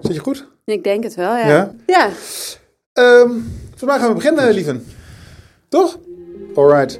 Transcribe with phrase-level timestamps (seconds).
[0.00, 0.48] Zit je goed?
[0.64, 1.46] Ik denk het wel, ja.
[1.46, 1.70] Ja?
[1.86, 2.08] Ja,
[2.92, 3.30] Ehm
[3.76, 4.86] vandaag gaan we beginnen, lieven.
[5.68, 5.98] Toch?
[6.54, 6.98] Alright.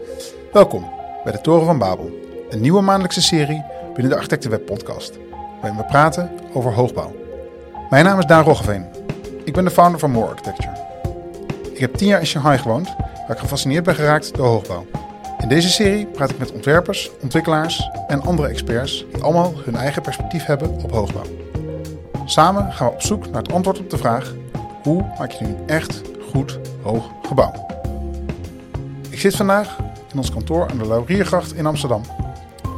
[0.53, 0.91] Welkom
[1.25, 2.11] bij de Toren van Babel.
[2.51, 3.65] Een nieuwe maandelijkse serie
[3.95, 5.19] binnen de Architectenweb podcast.
[5.61, 7.15] Waarin we praten over hoogbouw.
[7.91, 8.85] Mijn naam is Daan Roggeveen.
[9.45, 10.77] Ik ben de founder van More Architecture.
[11.73, 14.87] Ik heb tien jaar in Shanghai gewoond, waar ik gefascineerd ben geraakt door hoogbouw.
[15.43, 20.03] In deze serie praat ik met ontwerpers, ontwikkelaars en andere experts die allemaal hun eigen
[20.03, 21.46] perspectief hebben op hoogbouw.
[22.29, 24.35] Samen gaan we op zoek naar het antwoord op de vraag:
[24.83, 27.67] hoe maak je nu een echt goed hoog gebouw?
[29.11, 29.77] Ik zit vandaag
[30.13, 32.03] in ons kantoor aan de Lauriergracht in Amsterdam,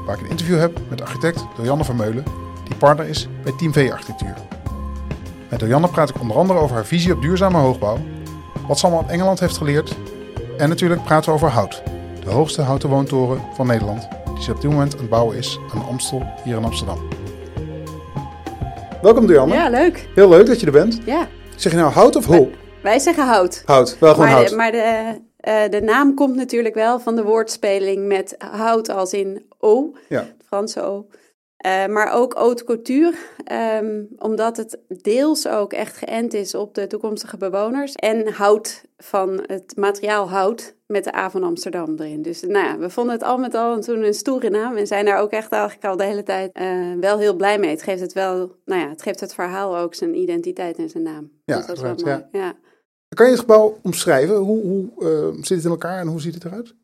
[0.07, 2.25] waar ik een interview heb met architect Dojanne Vermeulen,
[2.65, 4.35] die partner is bij Team V Architectuur.
[5.49, 7.99] Met Dojanne praat ik onder andere over haar visie op duurzame hoogbouw,
[8.67, 9.97] wat ze allemaal uit Engeland heeft geleerd
[10.59, 11.83] en natuurlijk praten we over hout,
[12.25, 15.59] de hoogste houten woontoren van Nederland, die ze op dit moment aan het bouwen is
[15.73, 16.99] aan de Amstel hier in Amsterdam.
[19.03, 19.55] Welkom Dojanne.
[19.55, 20.09] ja, leuk.
[20.15, 20.99] Heel leuk dat je er bent.
[21.05, 21.29] Ja.
[21.57, 22.51] Zeg je nou hout of hol?
[22.83, 23.63] Wij zeggen hout.
[23.65, 24.49] Hout, wel gewoon Maar, hout.
[24.49, 29.13] de, maar de, eh, de naam komt natuurlijk wel van de woordspeling met hout als
[29.13, 30.27] in O, Ja.
[30.47, 31.07] Franse O.
[31.59, 33.15] Eh, maar ook haute couture,
[33.45, 37.93] ehm, omdat het deels ook echt geënt is op de toekomstige bewoners.
[37.93, 42.23] En hout van het materiaal hout met de A van Amsterdam erin.
[42.23, 44.77] Dus nou ja, we vonden het al met al toen een stoere naam.
[44.77, 47.71] En zijn daar ook echt eigenlijk al de hele tijd eh, wel heel blij mee.
[47.71, 51.03] Het geeft het wel, nou ja, het geeft het verhaal ook zijn identiteit en zijn
[51.03, 51.31] naam.
[51.45, 52.27] Ja, dus dat is wel mooi.
[52.33, 52.57] ja.
[53.09, 54.37] Kan je het gebouw omschrijven?
[54.37, 56.75] Hoe, hoe eh, zit het in elkaar en hoe ziet het eruit?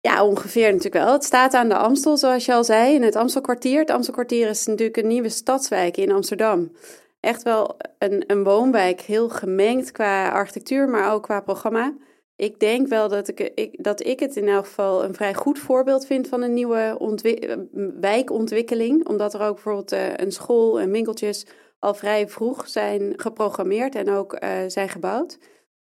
[0.00, 1.12] Ja, ongeveer natuurlijk wel.
[1.12, 3.78] Het staat aan de Amstel, zoals je al zei, in het Amstelkwartier.
[3.80, 6.72] Het Amstelkwartier is natuurlijk een nieuwe stadswijk in Amsterdam.
[7.20, 11.94] Echt wel een, een woonwijk, heel gemengd qua architectuur, maar ook qua programma.
[12.36, 15.58] Ik denk wel dat ik, ik, dat ik het in elk geval een vrij goed
[15.58, 17.56] voorbeeld vind van een nieuwe ontwi-
[18.00, 19.08] wijkontwikkeling.
[19.08, 21.46] Omdat er ook bijvoorbeeld eh, een school en winkeltjes
[21.78, 25.38] al vrij vroeg zijn geprogrammeerd en ook eh, zijn gebouwd.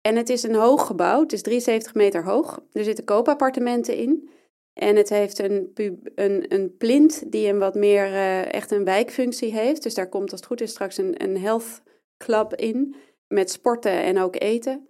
[0.02, 2.60] En het is een hoog gebouw, het is 73 meter hoog.
[2.72, 4.30] Er zitten koopappartementen in.
[4.74, 5.72] En het heeft een,
[6.16, 9.84] een, een plint die een wat meer eh, echt een wijkfunctie heeft.
[9.84, 11.82] Dus daar komt als het goed is straks een, een health
[12.18, 12.96] club in.
[13.28, 14.88] Met sporten en ook eten.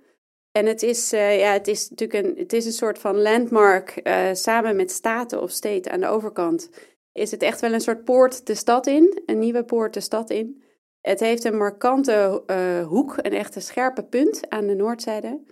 [0.51, 3.89] En het is, eh, ja, het is natuurlijk een, het is een soort van landmark.
[3.89, 6.69] eh, samen met Staten of State aan de overkant.
[7.11, 9.21] Is het echt wel een soort poort de stad in.
[9.25, 10.60] Een nieuwe poort de stad in.
[11.01, 15.43] Het heeft een markante eh, hoek, een echte scherpe punt aan de noordzijde.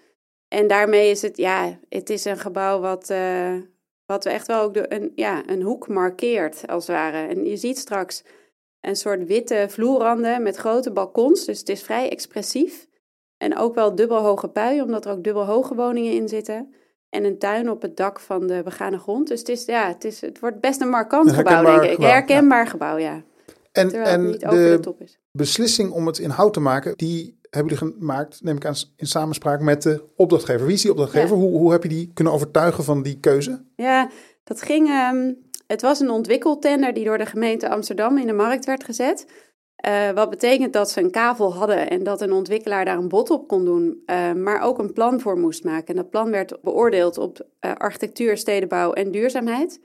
[0.48, 3.54] En daarmee is het, ja, het is een gebouw wat, eh,
[4.06, 7.28] wat echt wel ook de, een, ja, een hoek markeert, als het ware.
[7.28, 8.24] En je ziet straks
[8.82, 12.88] een soort witte vloerranden met grote balkons, dus het is vrij expressief.
[13.38, 16.74] En ook wel dubbelhoge pui, omdat er ook dubbelhoge woningen in zitten.
[17.10, 19.28] En een tuin op het dak van de begane grond.
[19.28, 21.92] Dus het, is, ja, het, is, het wordt best een markant gebouw, denk ik.
[21.92, 23.24] gebouw, Herkenbaar gebouw, ja.
[23.80, 25.20] En, Terwijl het en niet over de de top is.
[25.32, 29.08] beslissing om het in hout te maken, die hebben jullie gemaakt, neem ik aan, in
[29.08, 30.66] samenspraak met de opdrachtgever.
[30.66, 31.36] Wie is die opdrachtgever?
[31.38, 31.42] Ja.
[31.44, 33.66] Hoe, hoe heb je die kunnen overtuigen van die keuze?
[33.76, 34.10] Ja,
[34.44, 34.88] dat ging.
[34.88, 35.34] ehm,
[35.68, 39.26] het was een ontwikkeltender die door de gemeente Amsterdam in de markt werd gezet.
[39.76, 43.30] Eh, wat betekent dat ze een kavel hadden en dat een ontwikkelaar daar een bod
[43.30, 45.88] op kon doen, eh, maar ook een plan voor moest maken.
[45.88, 49.80] En dat plan werd beoordeeld op eh, architectuur, stedenbouw en duurzaamheid.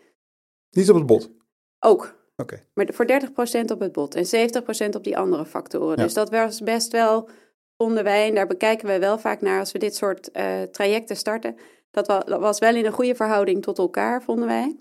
[0.71, 1.31] Niet op het bod.
[1.79, 2.23] Ook.
[2.37, 2.63] Oké.
[2.75, 5.97] Maar voor 30% op het bod en 70% op die andere factoren.
[5.97, 6.03] Ja.
[6.03, 7.29] Dus dat was best wel,
[7.77, 11.17] vonden wij, en daar bekijken wij wel vaak naar als we dit soort eh, trajecten
[11.17, 11.57] starten.
[11.91, 14.77] Dat wa- dat was wel in een goede verhouding tot elkaar, vonden wij.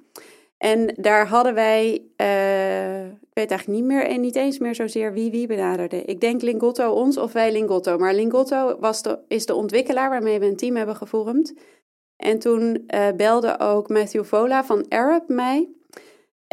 [0.57, 5.13] En daar hadden wij, eh, ik weet eigenlijk niet meer en niet eens meer zozeer
[5.13, 6.03] wie wie benaderde.
[6.03, 7.97] Ik denk Lingotto ons of wij Lingotto.
[7.97, 11.53] Maar Lingotto was de, is de ontwikkelaar waarmee we een team hebben gevormd.
[12.15, 15.69] En toen eh, belde ook Matthew Vola van Arab mij.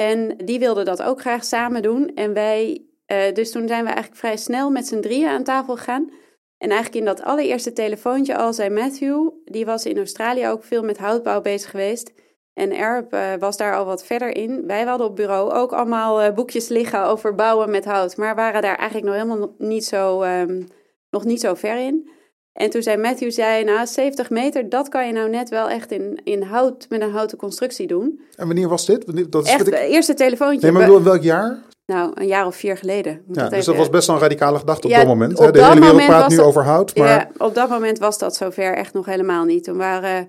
[0.01, 2.15] En die wilde dat ook graag samen doen.
[2.15, 5.77] En wij, eh, dus toen zijn we eigenlijk vrij snel met z'n drieën aan tafel
[5.77, 6.11] gegaan.
[6.59, 10.83] En eigenlijk in dat allereerste telefoontje al zei Matthew, die was in Australië ook veel
[10.83, 12.13] met houtbouw bezig geweest.
[12.55, 14.67] En Arab eh, was daar al wat verder in.
[14.67, 18.17] Wij hadden op bureau ook allemaal eh, boekjes liggen over bouwen met hout.
[18.17, 20.63] Maar waren daar eigenlijk nog helemaal niet zo, ehm,
[21.11, 22.11] nog niet zo ver in.
[22.53, 25.93] En toen zei Matthew, zei, nou 70 meter, dat kan je nou net wel echt
[25.93, 28.21] in, in hout, met een houten constructie doen.
[28.37, 29.05] En wanneer was dit?
[29.05, 29.75] Wanneer- Dat is Echt, ik...
[29.75, 30.61] het eerste telefoontje.
[30.61, 31.59] Nee, maar ik bedoel, welk jaar?
[31.87, 33.23] Nou, een jaar of vier geleden.
[33.27, 35.07] Moet Ja, dat dus even- dat was best wel een radicale gedachte op Ja, dat
[35.07, 35.33] moment.
[35.39, 35.51] op hè?
[35.53, 38.19] De dat hele wereld praat nu dat- over hout, maar Ja, op dat moment was
[38.19, 39.65] dat zover echt nog helemaal niet.
[39.65, 40.29] Toen waren,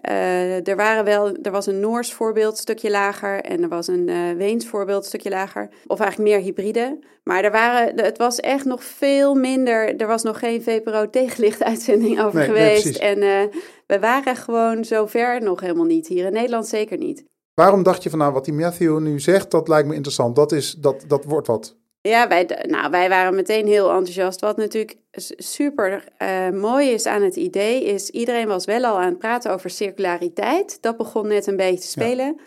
[0.00, 3.40] eh, er, waren wel, er was een Noors voorbeeld, stukje lager.
[3.40, 5.68] En er was een eh Weens voorbeeld, stukje lager.
[5.86, 6.98] Of eigenlijk meer hybride.
[7.24, 9.96] Maar er waren, het was echt nog veel minder.
[10.00, 12.96] Er was nog geen VPRO tegenlichtuitzending over Nee, geweest.
[12.96, 16.06] en eh, we waren gewoon zover nog helemaal niet.
[16.06, 17.24] Hier in Nederland zeker niet.
[17.54, 20.36] waarom dacht je van nou, wat die Matthew nu zegt, dat lijkt me interessant.
[20.36, 21.78] Dat, is, dat, dat wordt wat.
[22.02, 24.40] Ja, wij, nou, wij waren meteen heel enthousiast.
[24.40, 24.96] Wat natuurlijk
[25.36, 29.52] super uh, mooi is aan het idee, is iedereen was wel al aan het praten
[29.52, 30.82] over circulariteit.
[30.82, 32.40] Dat begon net een beetje te spelen.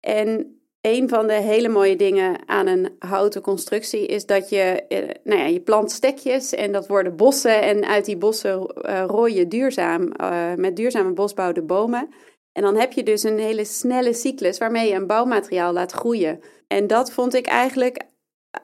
[0.00, 4.98] En een van de hele mooie dingen aan een houten constructie is dat je, uh,
[5.24, 7.62] nou ja, je plant stekjes en dat worden bossen.
[7.62, 10.12] En uit die bossen uh, rooi je duurzaam,
[10.56, 12.08] met duurzame bosbouw de bomen.
[12.52, 16.40] En dan heb je dus een hele snelle cyclus waarmee je een bouwmateriaal laat groeien.
[16.66, 18.12] En dat vond ik eigenlijk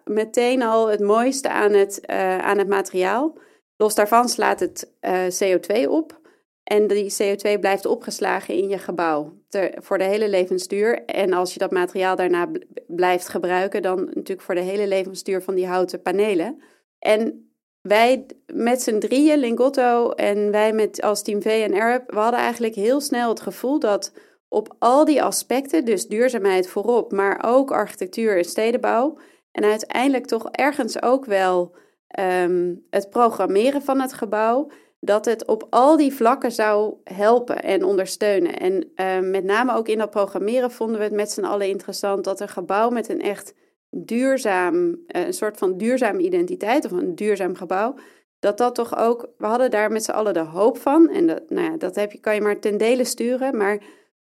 [0.04, 3.38] meteen al het mooiste aan het, uh, aan het materiaal.
[3.76, 6.18] Los daarvan slaat het uh, CO2 op.
[6.62, 9.38] En die CO2 blijft opgeslagen in je gebouw
[9.74, 11.04] voor de hele levensduur.
[11.04, 12.50] En als je dat materiaal daarna
[12.86, 16.62] blijft gebruiken, dan natuurlijk voor de hele levensduur van die houten panelen.
[16.98, 17.50] En
[17.80, 22.40] wij met z'n drieën, Lingotto en wij met als Team V en Arab, we hadden
[22.40, 24.12] eigenlijk heel snel het gevoel dat
[24.48, 29.18] op al die aspecten, dus duurzaamheid voorop, maar ook architectuur en stedenbouw,
[29.52, 31.74] en uiteindelijk toch ergens ook wel
[32.06, 34.70] ehm, het programmeren van het gebouw,
[35.00, 38.58] dat het op al die vlakken zou helpen en ondersteunen.
[38.58, 42.24] En ehm, met name ook in dat programmeren vonden we het met z'n allen interessant
[42.24, 43.54] dat een gebouw met een echt
[43.90, 47.94] duurzaam, eh, een soort van duurzame identiteit of een duurzaam gebouw,
[48.38, 51.08] dat dat toch ook, we hadden daar met z'n allen de hoop van.
[51.08, 53.82] En dat, nou ja, dat heb je, kan je maar ten dele sturen, maar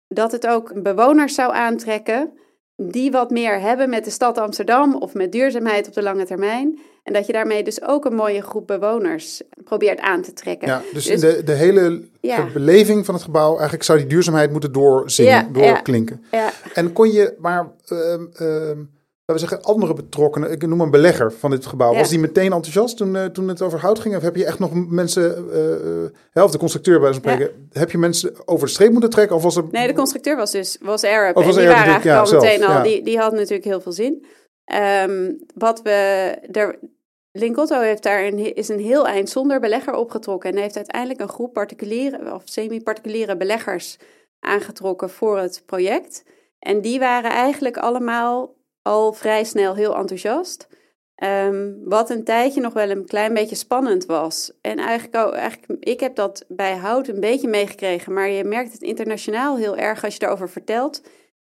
[0.08, 2.38] dat het ook bewoners zou aantrekken
[2.76, 6.78] die wat meer hebben met de stad Amsterdam of met duurzaamheid op de lange termijn.
[7.02, 10.68] En dat je daarmee dus ook een mooie groep bewoners probeert aan te trekken.
[10.68, 12.02] Ja, dus, in de, de hele
[12.52, 16.24] beleving van het gebouw, eigenlijk zou die duurzaamheid moeten doorzingen, ja, doorklinken.
[16.30, 18.70] Ja, En kon je, maar uh,
[19.32, 22.96] we zeggen, andere betrokkenen, ik noem een belegger van dit gebouw, was die meteen enthousiast
[22.96, 24.16] toen, uh, toen het over hout ging?
[24.16, 28.48] Of heb je echt nog mensen, uh, helft de constructeur bij spreken, heb je mensen
[28.48, 29.36] over de streep moeten trekken?
[29.36, 29.64] Of was er...
[29.70, 31.36] Nee, de constructeur was dus was Arab.
[31.36, 33.92] Of was en die waren eigenlijk al meteen al, die, die had natuurlijk heel veel
[33.92, 34.26] zin.
[35.08, 35.90] Um, wat we,
[36.52, 36.78] er,
[37.32, 41.28] Linkotto heeft daar een, is een heel eind zonder belegger opgetrokken en heeft uiteindelijk een
[41.28, 43.98] groep particuliere of semi-particuliere beleggers
[44.40, 46.24] aangetrokken voor het project.
[46.58, 50.68] En die waren eigenlijk allemaal al vrij snel heel enthousiast.
[51.14, 54.52] Ehm, wat een tijdje nog wel een klein beetje spannend was.
[54.60, 58.72] En eigenlijk, ook, eigenlijk, ik heb dat bij hout een beetje meegekregen, maar je merkt
[58.72, 61.02] het internationaal heel erg als je erover vertelt.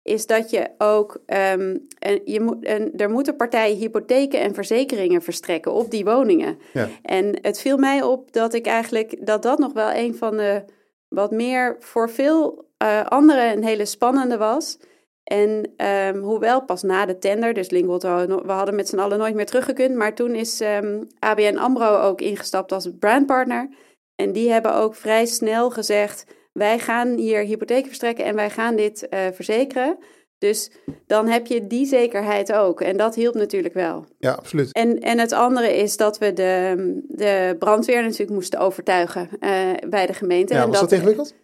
[0.03, 5.23] Is dat je ook, um, en je moet, en er moeten partijen hypotheken en verzekeringen
[5.23, 6.59] verstrekken op die woningen.
[6.73, 6.89] Ja.
[7.03, 10.65] En het viel mij op dat ik eigenlijk, dat dat nog wel een van de,
[11.09, 14.79] wat meer voor veel uh, anderen een hele spannende was.
[15.25, 19.35] En um, hoewel pas na de tender, dus Lingwold, we hadden met z'n allen nooit
[19.35, 23.69] meer teruggekund, maar toen is um, ehm, ABN AMRO ook ingestapt als brandpartner.
[24.15, 28.77] En die hebben ook vrij snel gezegd, wij gaan hier hypotheek verstrekken en wij gaan
[28.77, 29.99] dit uh, verzekeren.
[30.39, 30.71] Dus
[31.07, 32.81] dan heb je die zekerheid ook.
[32.81, 34.05] En dat hielp natuurlijk wel.
[34.19, 34.73] Ja, absoluut.
[34.73, 36.75] En, en het andere is dat we de,
[37.09, 40.55] de brandweer natuurlijk moesten overtuigen uh, bij de gemeente.
[40.55, 41.35] Ja, was dat, dat ingewikkeld?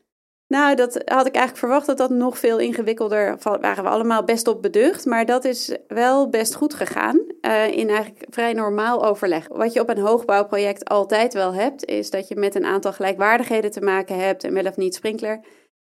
[0.48, 4.48] Nou, dat had ik eigenlijk verwacht dat dat nog veel ingewikkelder waren we allemaal best
[4.48, 5.04] op beducht.
[5.04, 9.48] Maar dat is wel best goed gegaan uh, in eigenlijk vrij normaal overleg.
[9.48, 13.70] Wat je op een hoogbouwproject altijd wel hebt, is dat je met een aantal gelijkwaardigheden
[13.70, 15.40] te maken hebt en wel of niet sprinkler.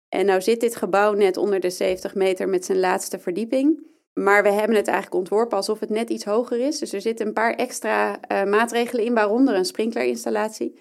[0.09, 3.91] En nou zit dit gebouw net onder de 70 meter met zijn laatste verdieping.
[4.13, 6.79] Maar we hebben het eigenlijk ontworpen alsof het net iets hoger is.
[6.79, 10.81] Dus er zitten een paar extra uh, maatregelen in, waaronder een sprinklerinstallatie.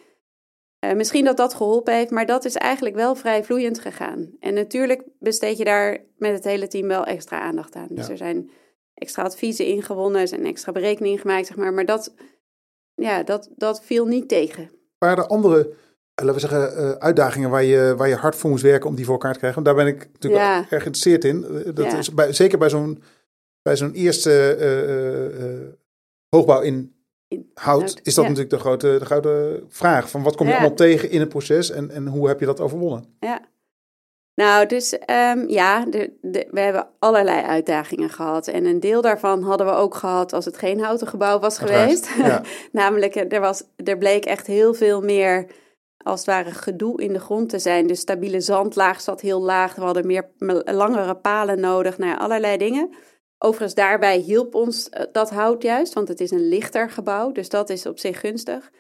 [0.86, 4.30] Uh, misschien dat dat geholpen heeft, maar dat is eigenlijk wel vrij vloeiend gegaan.
[4.40, 7.88] En natuurlijk besteed je daar met het hele team wel extra aandacht aan.
[7.90, 8.50] Dus er zijn
[8.94, 11.74] extra adviezen ingewonnen, er zijn extra berekeningen gemaakt, zeg maar.
[11.74, 12.14] Maar dat,
[12.96, 14.72] ja, dat, dat viel niet tegen.
[14.98, 15.60] Waren er andere,
[16.14, 18.96] eh, laten we zeggen, uh, uitdagingen waar je, waar je hard voor moest werken om
[18.96, 19.64] die voor elkaar te krijgen?
[19.64, 20.58] Want daar ben ik natuurlijk ja.
[20.58, 21.46] erg geïnteresseerd in.
[21.74, 23.04] Dat is bij, zeker bij zo'n,
[23.62, 25.78] bij zo'n eerste
[26.30, 27.01] hoogbouw in
[27.54, 30.10] hout, is dat natuurlijk de grote, de grote vraag.
[30.10, 32.60] Van wat kom je allemaal tegen in het proces en, en hoe heb je dat
[32.60, 33.16] overwonnen?
[33.20, 33.42] Ja.
[34.36, 38.48] Nou, dus um, ja, de, de, we hebben allerlei uitdagingen gehad.
[38.48, 42.10] En een deel daarvan hadden we ook gehad als het geen houten gebouw was geweest.
[42.18, 42.42] Ja.
[42.72, 45.46] Namelijk, er, was, er bleek echt heel veel meer,
[45.98, 47.88] als het ware, gedoe in de grond te zijn.
[47.88, 49.76] De stabiele zandlaag zat heel laag.
[49.76, 50.30] We hadden meer
[50.66, 51.98] langere palen nodig.
[51.98, 52.90] Nou ja, allerlei dingen.
[53.44, 57.50] Overigens, daarbij hielp ons eh, dat hout juist, want het is een lichter gebouw, dus
[57.50, 58.72] dat is op zich gunstig.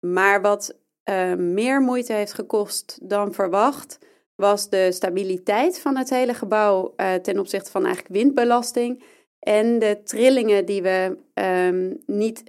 [0.00, 0.76] Maar wat
[1.10, 3.98] uh, meer moeite heeft gekost dan verwacht,
[4.34, 9.02] was de stabiliteit van het hele gebouw uh, ten opzichte van eigenlijk windbelasting.
[9.38, 12.42] En de trillingen die we um, niet.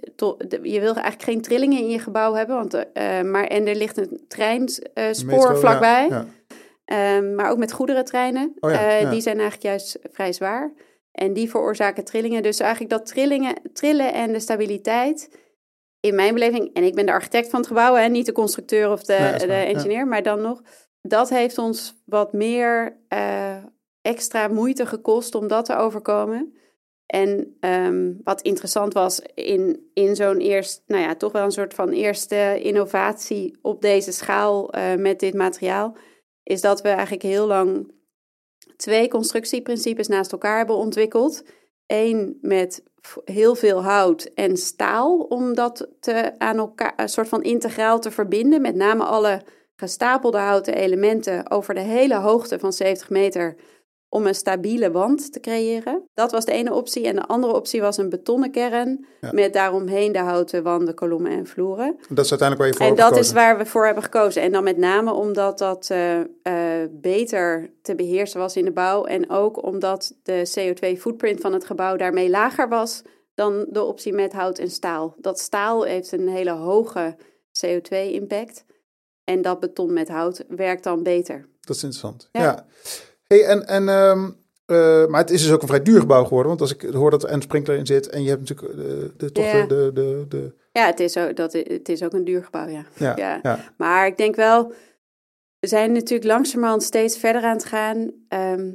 [0.62, 2.82] je wil eigenlijk geen trillingen in je gebouw hebben, want, uh,
[3.22, 6.08] maar, en er ligt een treinspoor vlakbij.
[6.08, 6.26] Ja,
[6.84, 7.16] ja.
[7.16, 8.52] Um, maar ook met goederentreinen.
[8.60, 10.72] Oh ja, die zijn eigenlijk juist vrij zwaar.
[11.12, 12.42] En die veroorzaken trillingen.
[12.42, 15.40] Dus eigenlijk dat trillingen, trillen en de stabiliteit,
[16.00, 18.90] in mijn beleving, en ik ben de architect van het gebouw, hè, niet de constructeur
[18.90, 19.64] of de, Nee, de ja.
[19.64, 20.62] engineer, maar dan nog,
[21.00, 23.64] dat heeft ons wat meer eh,
[24.00, 26.54] extra moeite gekost om dat te overkomen.
[27.06, 31.74] En ehm, wat interessant was in, in zo'n eerst, nou ja, toch wel een soort
[31.74, 35.96] van eerste innovatie op deze schaal eh, met dit materiaal,
[36.42, 37.92] is dat we eigenlijk heel lang
[38.76, 41.42] twee constructieprincipes naast elkaar hebben ontwikkeld.
[41.86, 42.82] Eén met
[43.24, 48.10] heel veel hout en staal, om dat te, aan elkaar een soort van integraal te
[48.10, 48.60] verbinden.
[48.60, 49.42] Met name alle
[49.76, 53.56] gestapelde houten elementen over de hele hoogte van 70 meter
[54.12, 56.02] om een stabiele wand te creëren.
[56.14, 57.06] Dat was de ene optie.
[57.06, 59.32] En de andere optie was een betonnen kern Ja.
[59.32, 61.96] met daaromheen de houten wanden, kolommen en vloeren.
[62.08, 63.24] Dat is uiteindelijk waar je voor En dat gekozen.
[63.24, 64.42] is waar we voor hebben gekozen.
[64.42, 69.04] En dan met name omdat dat eh, eh, beter te beheersen was in de bouw.
[69.04, 73.02] En ook omdat de CO2-footprint van het gebouw daarmee lager was
[73.34, 75.14] dan de optie met hout en staal.
[75.18, 77.16] Dat staal heeft een hele hoge
[77.66, 78.64] CO2-impact.
[79.24, 81.48] En dat beton met hout werkt dan beter.
[81.60, 82.28] Dat is interessant.
[82.32, 82.42] Ja.
[82.42, 82.66] Ja.
[83.32, 84.30] Hey, en, en, ehm,
[84.66, 86.48] eh, maar het is dus ook een vrij duur gebouw geworden.
[86.48, 88.84] Want als ik hoor dat er een sprinkler in zit en je hebt natuurlijk eh,
[89.16, 89.66] de, toch Ja.
[89.66, 90.54] de, de, de, de...
[90.72, 92.84] Ja, het is ook, dat, het is ook een duur gebouw, ja.
[92.94, 93.38] Ja, ja.
[93.42, 93.72] Ja.
[93.76, 94.72] Maar ik denk wel,
[95.58, 98.12] we zijn natuurlijk langzamerhand steeds verder aan het gaan.
[98.28, 98.70] Ehm,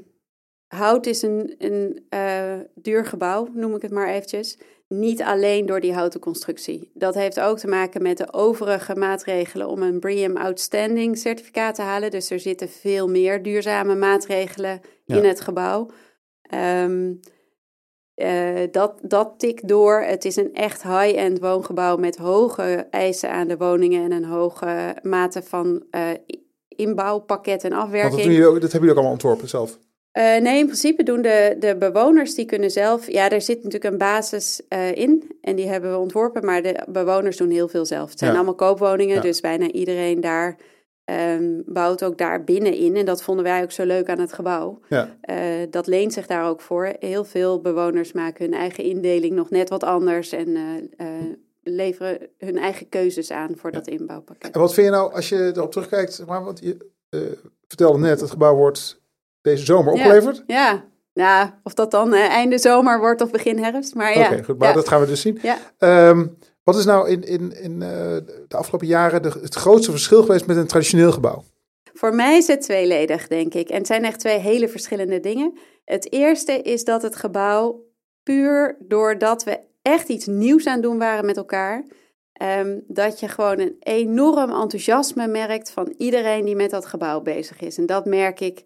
[0.67, 4.57] hout is een, een eh, duur gebouw, noem ik het maar eventjes.
[4.87, 6.91] Niet alleen door die houten constructie.
[6.93, 11.81] Dat heeft ook te maken met de overige maatregelen om een BREEAM Outstanding certificaat te
[11.81, 12.11] halen.
[12.11, 15.15] Dus er zitten veel meer duurzame maatregelen Ja.
[15.15, 15.89] in het gebouw.
[16.41, 17.13] Ehm,
[18.13, 20.01] eh, dat, dat tikt door.
[20.01, 24.95] Het is een echt high-end woongebouw met hoge eisen aan de woningen en een hoge
[25.01, 26.09] mate van eh,
[26.67, 28.15] inbouwpakket en afwerking.
[28.15, 29.79] dat, doen jullie ook, dat hebben jullie ook allemaal ontworpen zelf.
[30.17, 33.11] Eh, nee, in principe doen de, de bewoners, die kunnen zelf...
[33.11, 36.83] Ja, er zit natuurlijk een basis eh, in en die hebben we ontworpen, maar de
[36.87, 38.09] bewoners doen heel veel zelf.
[38.09, 38.37] Het zijn Ja.
[38.37, 39.21] allemaal koopwoningen, Ja.
[39.21, 40.57] dus bijna iedereen daar
[41.05, 42.95] ehm, bouwt ook daar binnenin.
[42.95, 44.79] En dat vonden wij ook zo leuk aan het gebouw.
[44.89, 45.17] Ja.
[45.21, 45.37] Eh,
[45.69, 46.93] dat leent zich daar ook voor.
[46.99, 50.57] Heel veel bewoners maken hun eigen indeling nog net wat anders en
[51.63, 54.53] leveren hun eigen keuzes aan voor dat inbouwpakket.
[54.53, 56.23] En wat vind je nou als je erop terugkijkt?
[56.25, 56.77] Maar, want je
[57.67, 59.01] vertelde net, het gebouw wordt
[59.47, 59.99] deze zomer Ja.
[59.99, 60.43] opgeleverd.
[60.47, 64.43] Ja, nou, of dat dan eh, einde zomer wordt of begin herfst, maar Oké, ja.
[64.43, 64.57] goed.
[64.57, 64.73] Maar ja.
[64.73, 65.39] dat gaan we dus zien.
[65.41, 65.57] Ja.
[65.77, 66.25] Ehm,
[66.63, 67.89] wat is nou in, in, in eh,
[68.47, 71.43] de afgelopen jaren de, het grootste verschil geweest met een traditioneel gebouw?
[71.93, 73.69] Voor mij is het tweeledig, denk ik.
[73.69, 75.57] En het zijn echt twee hele verschillende dingen.
[75.85, 77.85] Het eerste is dat het gebouw
[78.23, 81.85] puur doordat we echt iets nieuws aan het doen waren met elkaar,
[82.33, 87.59] ehm, dat je gewoon een enorm enthousiasme merkt van iedereen die met dat gebouw bezig
[87.59, 87.77] is.
[87.77, 88.63] En dat merk ik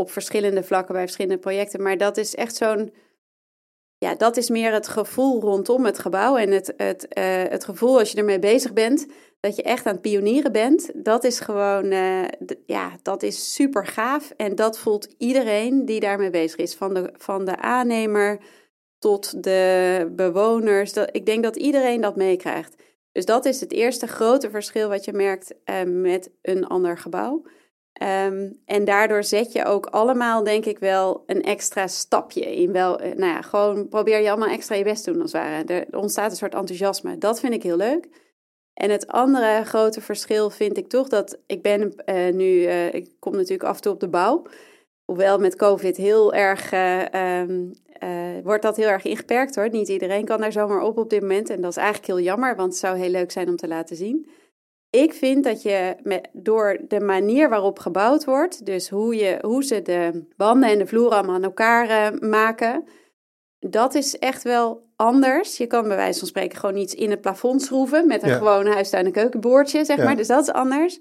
[0.00, 1.82] op verschillende vlakken bij verschillende projecten.
[1.82, 2.92] Maar dat is echt zo'n.
[3.98, 6.36] Ja, dat is meer het gevoel rondom het gebouw.
[6.36, 9.06] En het, het, eh, het gevoel als je ermee bezig bent,
[9.40, 10.90] dat je echt aan het pionieren bent.
[10.94, 12.24] Dat is gewoon, eh,
[12.66, 14.32] ja, dat is super gaaf.
[14.36, 16.74] En dat voelt iedereen die daarmee bezig is.
[16.74, 18.40] Van de, van de aannemer
[18.98, 20.92] tot de bewoners.
[20.92, 22.74] Dat, ik denk dat iedereen dat meekrijgt.
[23.12, 27.42] Dus dat is het eerste grote verschil wat je merkt eh, met een ander gebouw.
[27.92, 32.72] Ehm, en daardoor zet je ook allemaal, denk ik wel, een extra stapje in.
[32.72, 35.64] Wel, eh, nou ja, gewoon probeer je allemaal extra je best te doen als ware.
[35.64, 37.18] Er ontstaat een soort enthousiasme.
[37.18, 38.08] Dat vind ik heel leuk.
[38.74, 43.10] En het andere grote verschil vind ik toch dat ik ben eh, nu, eh, ik
[43.18, 44.46] kom natuurlijk af en toe op de bouw.
[45.10, 49.70] Hoewel met COVID heel erg, eh, ehm, eh, wordt dat heel erg ingeperkt hoor.
[49.70, 51.50] Niet iedereen kan daar zomaar op op dit moment.
[51.50, 53.96] En dat is eigenlijk heel jammer, want het zou heel leuk zijn om te laten
[53.96, 54.30] zien.
[54.90, 59.64] Ik vind dat je met, door de manier waarop gebouwd wordt, dus hoe, je, hoe
[59.64, 62.84] ze de wanden en de vloeren allemaal aan elkaar eh, maken,
[63.58, 65.56] dat is echt wel anders.
[65.56, 68.36] Je kan bij wijze van spreken gewoon iets in het plafond schroeven met een Ja.
[68.36, 70.04] gewoon en keukenboordje, zeg Ja.
[70.04, 70.16] maar.
[70.16, 71.00] Dus dat is anders.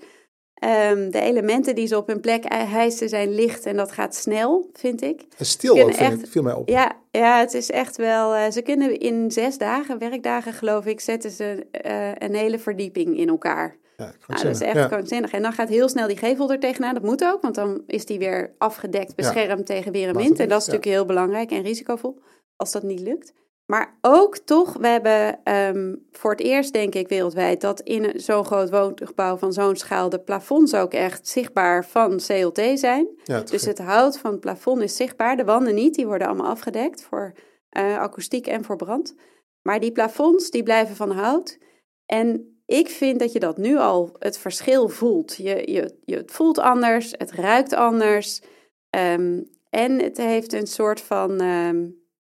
[0.59, 4.69] Ehm, de elementen die ze op hun plek hijsen zijn licht en dat gaat snel,
[4.73, 5.25] vind ik.
[5.37, 6.69] En stil ook, vind echt- ik, viel mij op.
[6.69, 8.33] Ja, ja, het is echt wel.
[8.35, 13.17] eh, ze kunnen in zes dagen, werkdagen geloof ik, zetten ze eh, een hele verdieping
[13.17, 13.75] in elkaar.
[13.97, 14.87] Ja, Nou, dat is echt Ja.
[14.87, 15.31] krankzinnig.
[15.31, 16.93] En dan gaat heel snel die gevel er tegenaan.
[16.93, 20.39] Dat moet ook, want dan is die weer afgedekt, beschermd tegen weer en wind.
[20.39, 22.19] En dat is natuurlijk heel belangrijk en risicovol
[22.55, 23.33] als dat niet lukt.
[23.69, 28.45] Maar ook toch, we hebben ehm, voor het eerst, denk ik, wereldwijd, dat in zo'n
[28.45, 33.07] groot woongebouw van zo'n schaal de plafonds ook echt zichtbaar van CLT zijn.
[33.23, 36.51] Ja, Dus het hout van het plafond is zichtbaar, de wanden niet, die worden allemaal
[36.51, 37.33] afgedekt voor
[37.69, 39.15] eh, akoestiek en voor brand.
[39.61, 41.57] Maar die plafonds, die blijven van hout.
[42.05, 45.35] En ik vind dat je dat nu al het verschil voelt.
[45.35, 48.41] Je, je, je, het voelt anders, het ruikt anders.
[48.89, 51.85] ehm, en het heeft een soort van, ehm,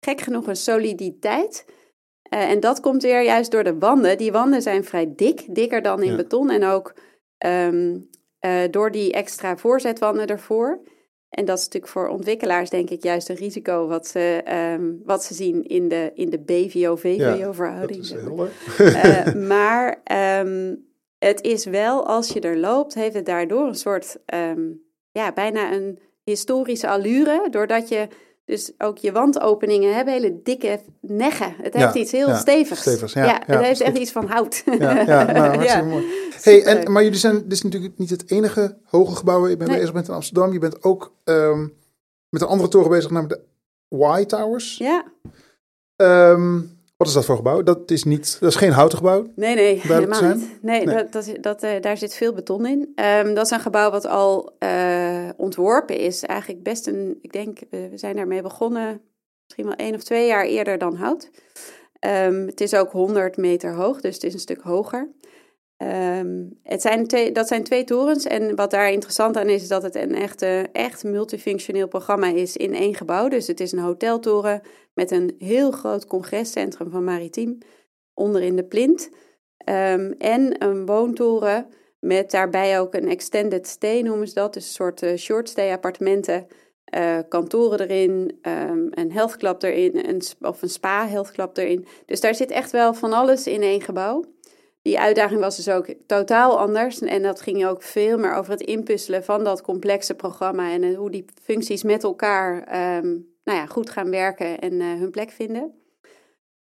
[0.04, 1.64] gek genoeg een soliditeit.
[2.22, 4.18] Eh, en dat komt weer juist door de wanden.
[4.18, 6.16] Die wanden zijn vrij dik, dikker dan in Ja.
[6.16, 6.50] beton.
[6.50, 6.94] En ook
[7.38, 7.98] ehm,
[8.38, 10.80] eh, door die extra voorzetwanden ervoor.
[11.28, 15.24] En dat is natuurlijk voor ontwikkelaars denk ik juist een risico wat ze, ehm, wat
[15.24, 18.10] ze zien in de, in de BVO-VVO-verhouding.
[18.36, 18.48] maar.
[18.78, 18.94] leuk.
[18.94, 20.74] Eh, maar ehm,
[21.18, 24.16] het is wel, als je er loopt, heeft het daardoor een soort,
[25.12, 27.46] ja, bijna een historische allure.
[27.50, 28.08] Doordat je
[28.44, 31.54] dus ook je wandopeningen hebben, hele dikke neggen.
[31.62, 32.80] Het heeft Ja, iets heel ja, stevigs.
[32.80, 34.62] stevigs, ja, ja, het heeft echt iets van hout.
[34.78, 36.04] Ja, ja nou, hartstikke mooi.
[36.42, 39.56] Hey, en, maar jullie zijn, dit is natuurlijk niet het enige hoge gebouw waar je
[39.56, 39.76] mee Nee.
[39.78, 40.52] bezig bent in Amsterdam.
[40.52, 41.60] Je bent ook ehm,
[42.28, 43.40] met een andere toren bezig, namelijk
[43.90, 44.76] de Y Towers.
[44.78, 45.04] Ja,
[45.96, 46.60] Ehm,
[47.04, 47.62] wat is dat voor gebouw?
[47.62, 49.26] Dat is, niet, dat is geen houten gebouw.
[49.34, 50.38] nee, nee, helemaal zijn?
[50.38, 50.62] niet.
[50.62, 50.94] Nee, Nee.
[50.94, 52.92] Dat, dat, dat, eh, daar zit veel beton in.
[52.94, 56.22] Ehm, dat is een gebouw wat al eh, ontworpen is.
[56.22, 59.00] Eigenlijk best een, ik denk, we zijn daarmee begonnen
[59.44, 61.30] misschien wel één of twee jaar eerder dan hout.
[61.98, 65.08] Ehm, het is ook 100 meter hoog, dus het is een stuk hoger.
[65.76, 69.68] Ehm, het zijn twee, dat zijn twee torens en wat daar interessant aan is, is
[69.68, 73.28] dat het een echte, echt multifunctioneel programma is in één gebouw.
[73.28, 74.60] Dus het is een hoteltoren
[74.94, 77.58] met een heel groot congrescentrum van Maritiem
[78.14, 79.10] onderin de plint.
[79.56, 81.66] Ehm, en een woontoren
[82.00, 84.54] met daarbij ook een extended stay noemen ze dat.
[84.54, 86.46] Dus een soort eh, short stay appartementen,
[86.84, 91.86] eh, kantoren erin, ehm, een health club erin, of een spa health club erin.
[92.06, 94.24] Dus daar zit echt wel van alles in één gebouw.
[94.84, 97.00] Die uitdaging was dus ook totaal anders.
[97.00, 100.70] En dat ging ook veel meer over het inpuzzelen van dat complexe programma.
[100.70, 103.08] En eh, hoe die functies met elkaar ehm,
[103.44, 105.72] nou ja, goed gaan werken en eh, hun plek vinden.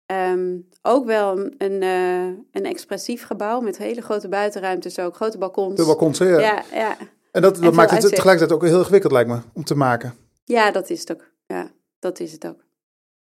[0.06, 5.76] Ehm, ook wel een, eh, een expressief gebouw met hele grote buitenruimtes ook, grote balkons.
[5.76, 6.18] De balkons?
[6.18, 6.40] Ja.
[6.40, 6.98] Ja, ja.
[7.32, 8.16] En dat, dat maakt het uitzicht.
[8.16, 10.14] tegelijkertijd ook heel ingewikkeld, lijkt me, om te maken.
[10.44, 11.32] ja, dat is het ook.
[11.48, 12.64] Ja, dat is het ook.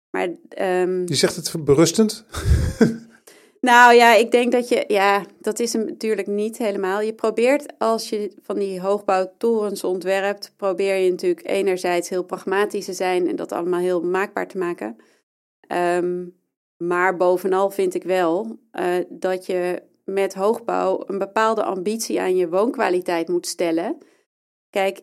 [0.10, 2.26] Maar ehm, Je zegt het berustend.
[3.64, 7.02] Nou ja, ik denk dat je, ja, dat is hem natuurlijk niet helemaal.
[7.02, 12.94] Je probeert als je van die hoogbouwtorens ontwerpt, probeer je natuurlijk enerzijds heel pragmatisch te
[12.94, 14.98] zijn en dat allemaal heel maakbaar te maken.
[15.68, 16.26] Ehm,
[16.78, 22.50] maar bovenal vind ik wel eh, dat je met hoogbouw een bepaalde ambitie aan je
[22.50, 23.98] woonkwaliteit moet stellen.
[24.70, 25.02] Kijk,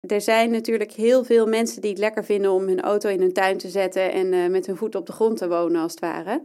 [0.00, 3.32] er zijn natuurlijk heel veel mensen die het lekker vinden om hun auto in hun
[3.32, 6.00] tuin te zetten en eh, met hun voet op de grond te wonen, als het
[6.00, 6.42] ware.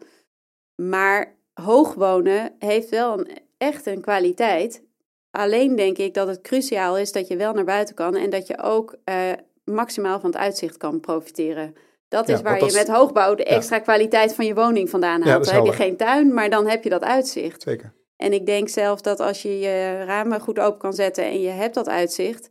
[0.75, 4.83] Maar hoog wonen heeft wel een, echt een kwaliteit.
[5.31, 8.47] Alleen denk ik dat het cruciaal is dat je wel naar buiten kan en dat
[8.47, 9.31] je ook eh,
[9.63, 11.75] maximaal van het uitzicht kan profiteren.
[12.07, 13.49] Dat Ja, is waar je met hoogbouw de ja.
[13.55, 15.45] extra kwaliteit van je woning vandaan haalt.
[15.45, 17.61] dan heb je geen tuin, maar dan heb je dat uitzicht.
[17.61, 17.93] Zeker.
[18.15, 21.49] En ik denk zelf dat als je je ramen goed open kan zetten en je
[21.49, 22.49] hebt dat uitzicht,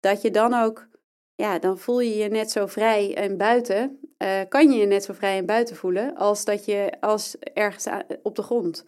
[0.00, 0.86] dat je dan ook,
[1.34, 5.04] ja, dan voel je je net zo vrij en buiten, eh, kan je je net
[5.04, 7.86] zo vrij en buiten voelen als dat je als ergens
[8.22, 8.84] op de grond.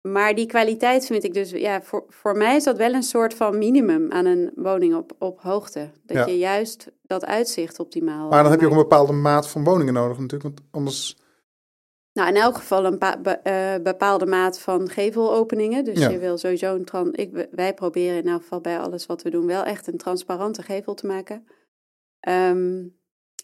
[0.00, 3.34] Maar die kwaliteit vind ik dus, ja, voor, voor mij is dat wel een soort
[3.34, 5.90] van minimum aan een woning op, op hoogte.
[6.04, 6.26] Dat Ja.
[6.26, 8.28] je juist dat uitzicht optimaal.
[8.28, 10.42] Maar dan heb je ook een bepaalde maat van woningen nodig natuurlijk.
[10.58, 11.16] Want anders...
[12.12, 15.84] Nou, in elk geval een be- eh, bepaalde maat van gevelopeningen.
[15.84, 16.08] Dus Ja.
[16.08, 17.12] je wil sowieso een.
[17.14, 20.62] Ik, wij proberen in elk geval bij alles wat we doen wel echt een transparante
[20.62, 21.46] gevel te maken.
[22.26, 22.82] Ehm,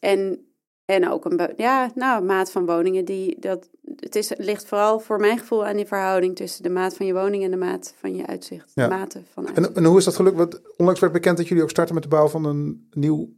[0.00, 0.46] en,
[0.84, 3.68] en ook een ja, nou, maat van woningen die dat.
[3.96, 7.06] Het, is, het ligt vooral voor mijn gevoel aan die verhouding tussen de maat van
[7.06, 8.70] je woning en de maat van je uitzicht.
[8.74, 8.88] Ja.
[8.88, 9.68] De maten van uitzicht.
[9.68, 10.36] En, en hoe is dat gelukt?
[10.36, 13.28] Want onlangs werd bekend dat jullie ook starten met de bouw van een nieuw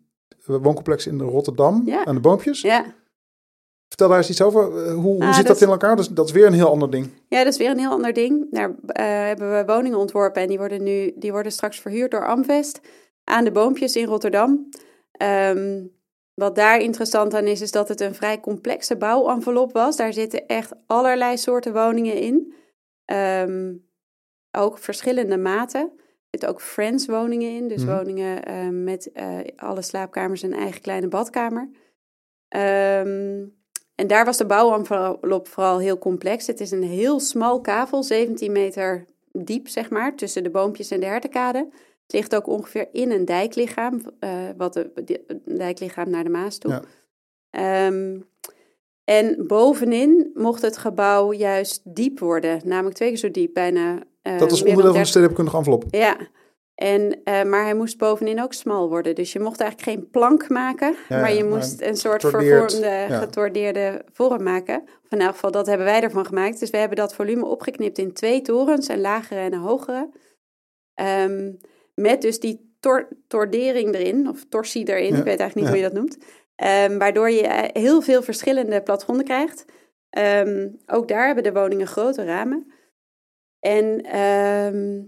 [0.46, 1.82] eh, wooncomplex in Rotterdam.
[1.86, 2.04] Ja.
[2.04, 2.60] Aan de Boompjes.
[2.60, 2.84] Ja.
[3.88, 4.84] Vertel daar eens iets over.
[4.86, 5.96] Eh, Hoe, hoe Ah, zit dat- dat in elkaar?
[5.96, 7.08] Dat is, dat is weer een heel ander ding.
[7.28, 8.46] Ja, dat is weer een heel ander ding.
[8.50, 12.26] Daar eh, hebben we woningen ontworpen en die worden nu die worden straks verhuurd door
[12.26, 12.80] Amvest
[13.24, 14.68] aan de boompjes in Rotterdam.
[15.16, 15.82] Ehm,
[16.34, 19.96] wat daar interessant aan is, is dat het een vrij complexe bouwenvelop was.
[19.96, 22.54] Daar zitten echt allerlei soorten woningen in.
[23.04, 23.72] Ehm,
[24.52, 25.80] ook verschillende maten.
[25.80, 27.96] Er zitten ook Friends woningen in, dus Mhm.
[27.96, 31.70] woningen eh, met eh, alle slaapkamers en eigen kleine badkamer.
[32.48, 33.44] Ehm,
[33.94, 36.46] en daar was de bouwenvelop vooral heel complex.
[36.46, 41.00] Het is een heel smal kavel, 17 meter diep, zeg maar, tussen de boompjes en
[41.00, 41.68] de hertenkade.
[42.06, 46.70] Het ligt ook ongeveer in een dijklichaam, eh, wat de, dijklichaam naar de Maas toe.
[46.70, 46.82] Ja.
[47.50, 48.20] Ehm,
[49.04, 53.98] en bovenin mocht het gebouw juist diep worden, namelijk twee keer zo diep, bijna.
[54.22, 55.84] eh, dat is onderdeel van de 30 stedenkundige envelop.
[55.90, 56.16] ja,
[56.74, 59.14] en, eh, maar hij moest bovenin ook smal worden.
[59.14, 62.86] Dus je mocht eigenlijk geen plank maken, Ja, maar je maar moest een soort vervormde,
[62.86, 63.18] ja.
[63.18, 64.82] getordeerde vorm maken.
[65.04, 66.60] Of in elk geval, dat hebben wij ervan gemaakt.
[66.60, 70.10] Dus we hebben dat volume opgeknipt in twee torens, een lagere en een hogere.
[70.94, 71.52] Ehm,
[71.94, 75.70] met dus die tor tordering erin, of torsie erin, Ja, ik weet eigenlijk niet ja.
[75.70, 76.18] hoe je dat noemt.
[76.54, 79.64] Ehm, waardoor je eh, heel veel verschillende plattegronden krijgt.
[80.10, 82.72] Ehm, ook daar hebben de woningen grote ramen.
[83.60, 85.02] En ehm,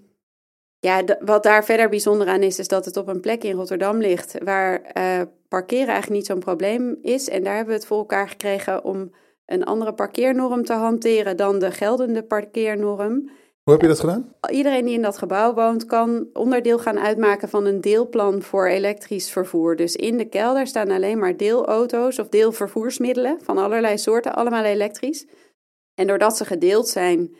[0.78, 3.98] ja, wat daar verder bijzonder aan is, is dat het op een plek in Rotterdam
[3.98, 7.28] ligt waar uh, parkeren eigenlijk niet zo'n probleem is.
[7.28, 9.14] En daar hebben we het voor elkaar gekregen om
[9.46, 13.30] een andere parkeernorm te hanteren dan de geldende parkeernorm.
[13.66, 14.34] Hoe heb je dat gedaan?
[14.50, 19.30] Iedereen die in dat gebouw woont kan onderdeel gaan uitmaken van een deelplan voor elektrisch
[19.30, 19.76] vervoer.
[19.76, 25.26] Dus in de kelder staan alleen maar deelauto's of deelvervoersmiddelen van allerlei soorten, allemaal elektrisch.
[25.94, 27.36] En doordat ze gedeeld zijn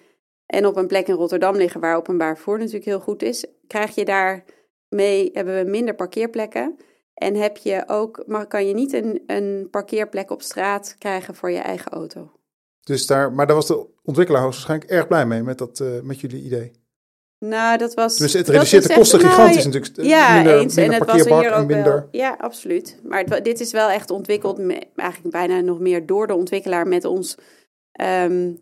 [0.47, 3.95] en op een plek in Rotterdam liggen waar openbaar vervoer natuurlijk heel goed is, krijg
[3.95, 6.77] je daarmee, hebben we minder parkeerplekken.
[7.15, 11.51] En heb je ook, maar kan je niet een, een parkeerplek op straat krijgen voor
[11.51, 12.36] je eigen auto.
[12.87, 16.20] Dus daar, maar daar was de ontwikkelaar waarschijnlijk erg blij mee met, dat, uh, met
[16.20, 16.72] jullie idee.
[17.38, 18.16] Nou, dat was.
[18.16, 19.96] Dus het reduceert de kosten nou, gigantisch natuurlijk.
[19.96, 20.75] Ja, minder, eens.
[20.75, 21.92] Minder en het was hier ook minder...
[21.92, 22.09] wel.
[22.11, 23.01] Ja, absoluut.
[23.03, 24.59] Maar het, dit is wel echt ontwikkeld,
[24.96, 27.37] eigenlijk bijna nog meer door de ontwikkelaar met ons.
[28.01, 28.59] Um,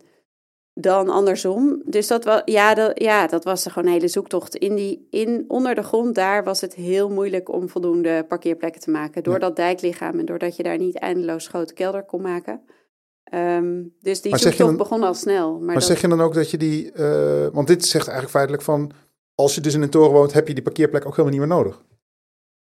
[0.73, 1.81] dan andersom.
[1.85, 4.55] Dus dat, was, ja, dat, ja, dat was gewoon een hele zoektocht.
[4.55, 8.91] In die, in, onder de grond daar was het heel moeilijk om voldoende parkeerplekken te
[8.91, 9.23] maken.
[9.23, 12.61] Door dat dijklichaam en doordat je daar niet eindeloos grote kelder kon maken.
[13.35, 15.59] Um, dus die zoektocht begon al snel.
[15.59, 16.91] Maar, maar zeg je dan ook dat je die...
[16.93, 18.91] Uh, want dit zegt eigenlijk feitelijk van...
[19.35, 21.57] Als je dus in een toren woont, heb je die parkeerplek ook helemaal niet meer
[21.57, 21.83] nodig.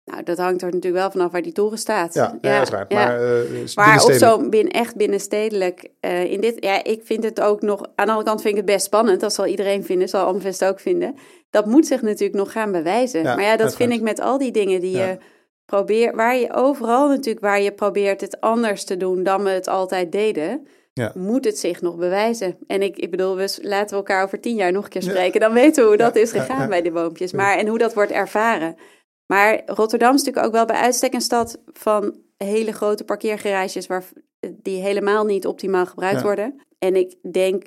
[0.05, 2.15] Nou, dat hangt er natuurlijk wel vanaf waar die toren staat.
[2.15, 2.87] Ja, ja, dat is waar.
[2.89, 5.91] Maar, uh, maar of zo binnen, echt binnenstedelijk.
[6.01, 7.83] Uh, in dit, ja, ik vind het ook nog.
[7.83, 9.21] Aan de andere kant vind ik het best spannend.
[9.21, 11.15] Dat zal iedereen vinden, zal Amvest ook vinden.
[11.51, 13.23] Dat moet zich natuurlijk nog gaan bewijzen.
[13.23, 15.19] maar ja, dat vind ik met al die dingen die je
[15.65, 16.15] probeert.
[16.15, 20.13] Waar je overal natuurlijk, waar je probeert het anders te doen dan we het altijd
[20.13, 20.67] deden.
[21.15, 22.57] Moet het zich nog bewijzen?
[22.67, 25.41] En ik, ik bedoel, we laten we elkaar over tien jaar nog een keer spreken.
[25.41, 27.33] Dan weten we hoe dat is gegaan bij de boompjes.
[27.33, 28.77] Maar en hoe dat wordt ervaren.
[29.27, 34.05] Maar Rotterdam is natuurlijk ook wel bij uitstek een stad van hele grote parkeergarages waar,
[34.63, 36.61] die helemaal niet optimaal gebruikt worden.
[36.79, 37.65] En ik denk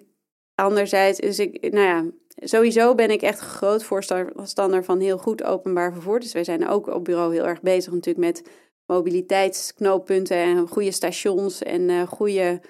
[0.55, 2.05] anderzijds, dus ik, nou ja,
[2.37, 6.19] sowieso ben ik echt groot voorstander van heel goed openbaar vervoer.
[6.19, 8.49] Dus wij zijn ook op bureau heel erg bezig natuurlijk met
[8.85, 12.61] mobiliteitsknooppunten en goede stations en uh, goede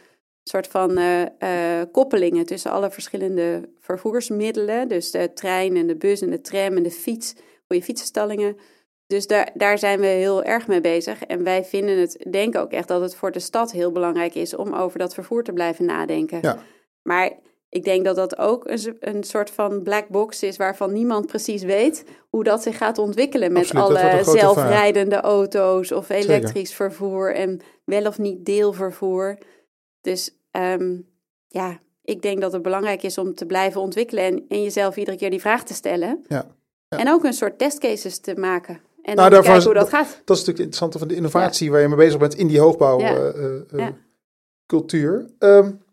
[0.44, 4.88] soort van uh, uh, koppelingen tussen alle verschillende vervoersmiddelen.
[4.88, 7.36] Dus de trein en de bus en de tram en de fiets,
[7.68, 8.58] goede fietsenstallingen.
[9.08, 11.24] Dus daar, daar zijn we heel erg mee bezig.
[11.24, 14.56] En wij vinden het, denken ook echt dat het voor de stad heel belangrijk is
[14.56, 16.40] om over dat vervoer te blijven nadenken.
[16.42, 16.58] Ja.
[17.02, 17.32] Maar
[17.70, 21.64] ik denk dat dat ook een, een soort van black box is waarvan niemand precies
[21.64, 28.06] weet hoe dat zich gaat ontwikkelen met alle zelfrijdende auto's of elektrisch vervoer en wel
[28.06, 29.38] of niet deelvervoer.
[30.02, 31.10] Dus um,
[31.48, 35.18] ja, ik denk dat het belangrijk is om te blijven ontwikkelen en, en jezelf iedere
[35.18, 36.24] keer die vraag te stellen.
[36.28, 36.56] Ja.
[36.90, 36.98] Ja.
[36.98, 38.80] En ook een soort testcases te maken.
[39.02, 40.22] En nou, kijken hoe dat, gaat.
[40.26, 42.60] Dat is natuurlijk het interessante van de innovatie waar je mee bezig bent in die
[42.60, 45.26] hoogbouwcultuur.
[45.40, 45.48] Ja.
[45.48, 45.86] Uh, um,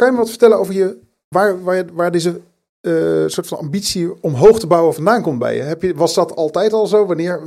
[0.00, 2.40] kan je me wat vertellen over je, waar, waar, waar deze
[2.80, 5.62] uh, soort van ambitie om hoog te bouwen vandaan komt bij je?
[5.62, 7.06] Heb je was dat altijd al zo?
[7.06, 7.40] Wanneer,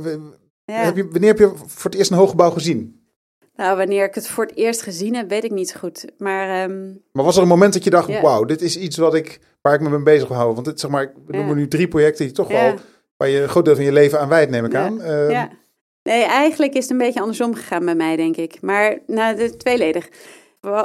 [0.64, 3.02] heb je, wanneer heb je voor het eerst een hooggebouw gezien?
[3.56, 6.04] Nou, wanneer ik het voor het eerst gezien heb, weet ik niet zo goed.
[6.18, 7.02] Maar, um...
[7.12, 9.74] maar was er een moment dat je dacht, wauw, dit is iets wat ik, waar
[9.74, 10.54] ik me mee bezig wil houden?
[10.54, 12.74] Want dit, zeg maar, we noemen nu drie projecten die toch wel
[13.16, 15.00] waar je een groot deel van je leven aan wijdt, neem ik aan.
[15.30, 15.50] Ja.
[16.02, 18.60] Nee, eigenlijk is het een beetje andersom gegaan bij mij, denk ik.
[18.60, 20.08] Maar nou, de, tweeledig.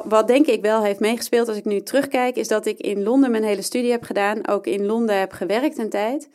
[0.04, 3.32] Wat, denk ik wel heeft meegespeeld als ik nu terugkijk, is dat ik in Londen
[3.32, 4.48] mijn hele studie heb gedaan.
[4.48, 6.30] Ook in Londen heb gewerkt een tijd.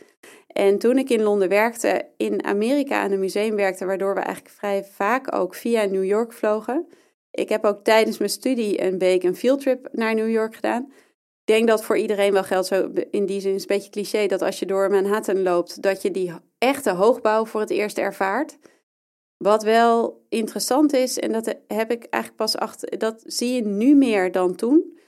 [0.47, 4.55] En toen ik in Londen werkte, in Amerika aan een museum werkte, waardoor we eigenlijk
[4.55, 6.87] vrij vaak ook via New York vlogen.
[7.31, 10.93] Ik heb ook tijdens mijn studie een week een fieldtrip naar New York gedaan.
[11.45, 14.27] Ik denk dat voor iedereen wel geldt, zo in die zin is een beetje cliché,
[14.27, 18.59] dat als je door Manhattan loopt, dat je die echte hoogbouw voor het eerst ervaart.
[19.45, 23.95] Wat wel interessant is, en dat heb ik eigenlijk pas achter, dat zie je nu
[23.95, 24.99] meer dan toen,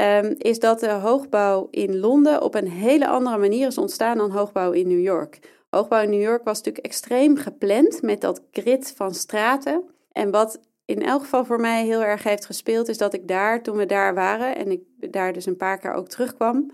[0.00, 4.30] um, is dat de hoogbouw in Londen op een hele andere manier is ontstaan dan
[4.30, 5.38] hoogbouw in New York.
[5.70, 9.84] Hoogbouw in New York was natuurlijk extreem gepland met dat grid van straten.
[10.12, 13.62] En wat in elk geval voor mij heel erg heeft gespeeld, is dat ik daar,
[13.62, 16.70] toen we daar waren, en ik daar dus een paar keer ook terugkwam,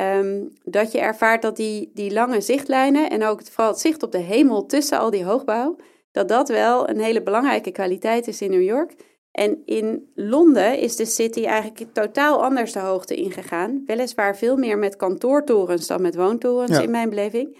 [0.00, 4.12] um, dat je ervaart dat die, die lange zichtlijnen en ook vooral het zicht op
[4.12, 5.76] de hemel tussen al die hoogbouw,
[6.18, 8.94] dat dat wel een hele belangrijke kwaliteit is in New York.
[9.30, 13.82] En in Londen is de city eigenlijk totaal anders de hoogte ingegaan.
[13.86, 17.58] Weliswaar veel meer met kantoortorens dan met woontorens in mijn beleving.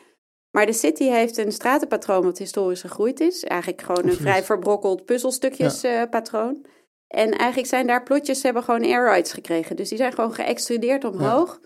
[0.50, 3.44] Maar de city heeft een stratenpatroon wat historisch gegroeid is.
[3.44, 6.58] Eigenlijk gewoon een vrij verbrokkeld puzzelstukjespatroon.
[6.62, 6.68] Ja.
[6.68, 6.76] Uh,
[7.08, 9.76] en eigenlijk zijn daar plotjes, hebben gewoon air rights gekregen.
[9.76, 11.60] Dus die zijn gewoon geëxtrudeerd omhoog.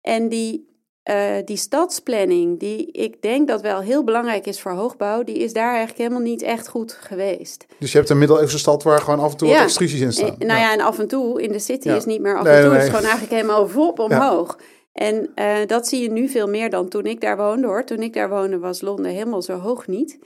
[0.00, 0.75] En die
[1.06, 5.52] eh, die stadsplanning, die ik denk dat wel heel belangrijk is voor hoogbouw, die is
[5.52, 7.66] daar eigenlijk helemaal niet echt goed geweest.
[7.78, 10.34] Dus je hebt een middeleeuwse stad waar gewoon af en toe wat extrusies in staan.
[10.38, 10.72] nou ja.
[10.72, 12.84] en af en toe in de city is niet meer af en toe, nee, is
[12.84, 14.58] gewoon eigenlijk helemaal volop omhoog.
[14.92, 17.84] En uh, dat zie je nu veel meer dan toen ik daar woonde hoor.
[17.84, 20.18] Toen ik daar woonde was Londen helemaal zo hoog niet.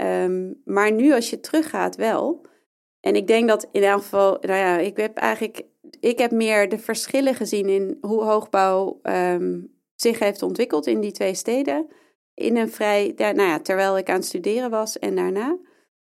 [0.00, 2.46] Um, maar nu als je teruggaat wel.
[3.00, 5.62] En ik denk dat in elk geval, nou ja, ik heb eigenlijk,
[6.00, 11.12] ik heb meer de verschillen gezien in hoe hoogbouw um, zich heeft ontwikkeld in die
[11.12, 11.86] twee steden.
[12.34, 15.58] In een vrij, nou ja, terwijl ik aan het studeren was en daarna.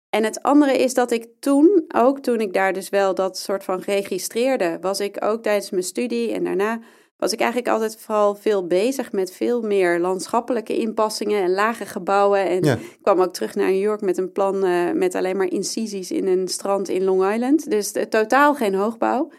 [0.09, 3.63] En het andere is dat ik toen, ook toen ik daar dus wel dat soort
[3.63, 6.79] van registreerde, was ik ook tijdens mijn studie en daarna
[7.17, 12.49] was ik eigenlijk altijd vooral veel bezig met veel meer landschappelijke inpassingen en lage gebouwen.
[12.49, 15.47] En ik kwam ook terug naar New York met een plan uh, met alleen maar
[15.51, 17.69] incisies in een strand in Long Island.
[17.69, 19.31] Dus totaal geen hoogbouw.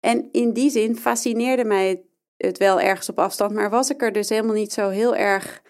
[0.00, 2.02] En in die zin fascineerde mij
[2.36, 5.62] het wel ergens op afstand, maar was ik er dus helemaal niet zo heel erg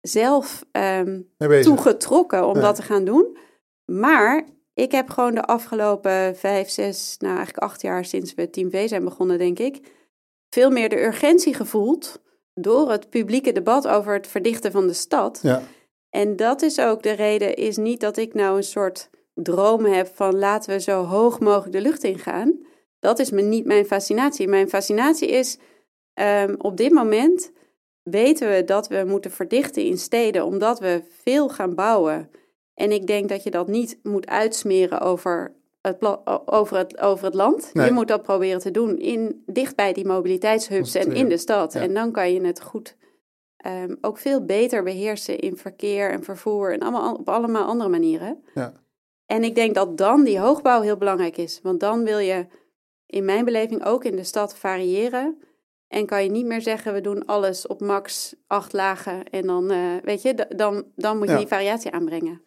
[0.00, 0.64] zelf
[0.98, 1.28] um,
[1.62, 3.36] toegetrokken om dat te gaan doen.
[3.84, 8.70] Maar ik heb gewoon de afgelopen vijf, zes, nou eigenlijk acht jaar sinds we Team
[8.70, 9.80] V zijn begonnen, denk ik,
[10.48, 12.22] veel meer de urgentie gevoeld
[12.54, 15.38] door het publieke debat over het verdichten van de stad.
[15.42, 15.62] Ja.
[16.10, 20.10] En dat is ook de reden, is niet dat ik nou een soort droom heb
[20.14, 22.66] van laten we zo hoog mogelijk de lucht ingaan.
[22.98, 24.48] Dat is me niet mijn fascinatie.
[24.48, 25.58] Mijn fascinatie is
[26.20, 27.52] um, op dit moment
[28.02, 32.30] weten we dat we moeten verdichten in steden omdat we veel gaan bouwen.
[32.74, 37.34] En ik denk dat je dat niet moet uitsmeren over het, over, het, over het
[37.34, 37.70] land.
[37.72, 41.74] Je moet dat proberen te doen in, dicht bij die mobiliteitshubs en in de stad.
[41.74, 42.96] En dan kan je het goed
[43.56, 48.42] ehm, ook veel beter beheersen in verkeer en vervoer en allemaal, op allemaal andere manieren.
[48.54, 48.72] Ja.
[49.26, 51.60] En ik denk dat dan die hoogbouw heel belangrijk is.
[51.62, 52.46] Want dan wil je
[53.06, 55.42] in mijn beleving ook in de stad variëren.
[55.88, 59.30] En kan je niet meer zeggen, we doen alles op max acht lagen.
[59.30, 62.42] En dan, uh, weet je, dan, dan moet je die variatie aanbrengen.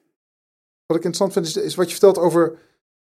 [0.86, 2.58] Wat ik interessant vind, is, is wat je vertelt over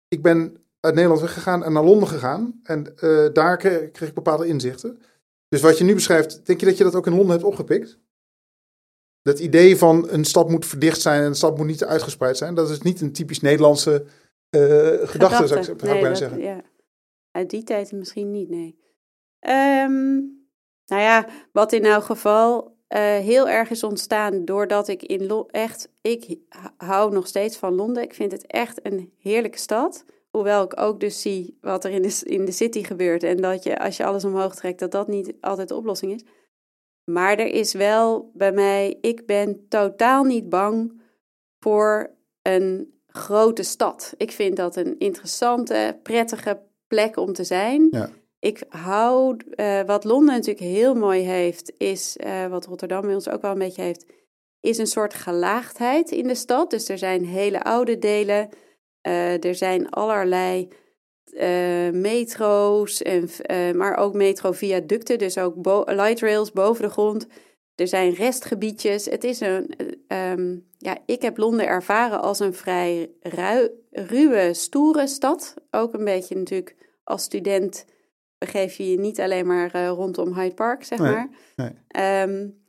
[0.08, 2.60] ik ben uit Nederland weggegaan en naar Londen gegaan.
[2.64, 5.02] En uh, daar kreeg, kreeg, ik bepaalde inzichten.
[5.48, 8.00] Dus wat je nu beschrijft, denk je dat je dat ook in Londen hebt opgepikt?
[9.22, 12.56] Dat idee van een stad moet verdicht zijn en een stad moet niet uitgespreid zijn.
[12.56, 14.06] Dat is niet een typisch Nederlandse
[14.50, 16.40] uh, gedachte, zou ik, zou nee, bijna zeggen.
[16.40, 16.62] Ja.
[17.32, 18.80] Uit die tijd misschien niet, nee.
[19.40, 20.36] Um,
[20.86, 25.52] nou ja, wat in elk geval uh, heel erg is ontstaan doordat ik in Londen
[25.52, 26.40] echt, ik
[26.78, 28.04] hou nog steeds van Londen.
[28.04, 30.06] Ik vind het echt een heerlijke stad.
[30.30, 33.24] Hoewel ik ook dus zie wat er in de, in de city gebeurt.
[33.24, 36.24] En dat je, als je alles omhoog trekt, dat dat niet altijd de oplossing is.
[37.04, 41.02] Maar er is wel bij mij, ik ben totaal niet bang
[41.60, 44.14] voor een grote stad.
[44.18, 47.88] Ik vind dat een interessante, prettige plek om te zijn.
[47.92, 53.14] Ja ik hou, uh, wat Londen natuurlijk heel mooi heeft, is, uh, wat Rotterdam bij
[53.14, 54.06] ons ook wel een beetje heeft,
[54.60, 56.70] is een soort gelaagdheid in de stad.
[56.70, 58.50] Dus er zijn hele oude delen,
[59.08, 60.68] uh, er zijn allerlei
[61.92, 63.30] metro's, en,
[63.78, 67.28] maar ook metroviaducten, dus ook light rails boven de grond.
[67.76, 69.06] Er zijn restgebiedjes.
[69.06, 69.76] Het is een,
[70.08, 73.12] um, ja, ik heb Londen ervaren als een vrij
[73.92, 75.54] ruwe, stoere stad.
[75.72, 77.86] Ook een beetje natuurlijk als student
[78.38, 81.30] begeef je je niet alleen maar uh, rondom Hyde Park, zeg maar.
[81.56, 82.22] Nee.
[82.22, 82.66] Um,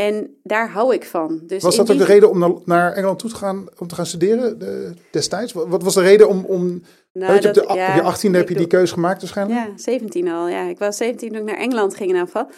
[0.00, 1.40] en daar hou ik van.
[1.46, 4.06] Dus was dat ook de reden om naar, Engeland toe te gaan, om te gaan
[4.06, 5.52] studeren de, destijds?
[5.52, 6.44] Wat was de reden om...
[6.44, 9.60] om nou, je, op, de, ja, je 18 heb je die keuze gemaakt waarschijnlijk?
[9.60, 10.48] Ja, 17 al.
[10.48, 10.68] Ja.
[10.68, 12.48] Ik was 17 toen ik naar Engeland ging in geval.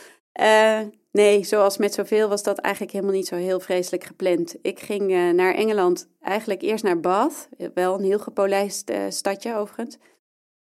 [0.41, 0.79] Uh,
[1.13, 4.57] nee, zoals met zoveel was dat eigenlijk helemaal niet zo heel vreselijk gepland.
[4.63, 7.49] Ik ging uh, naar Engeland eigenlijk eerst naar Bath.
[7.75, 9.99] Wel een heel gepolijst uh, stadje overigens.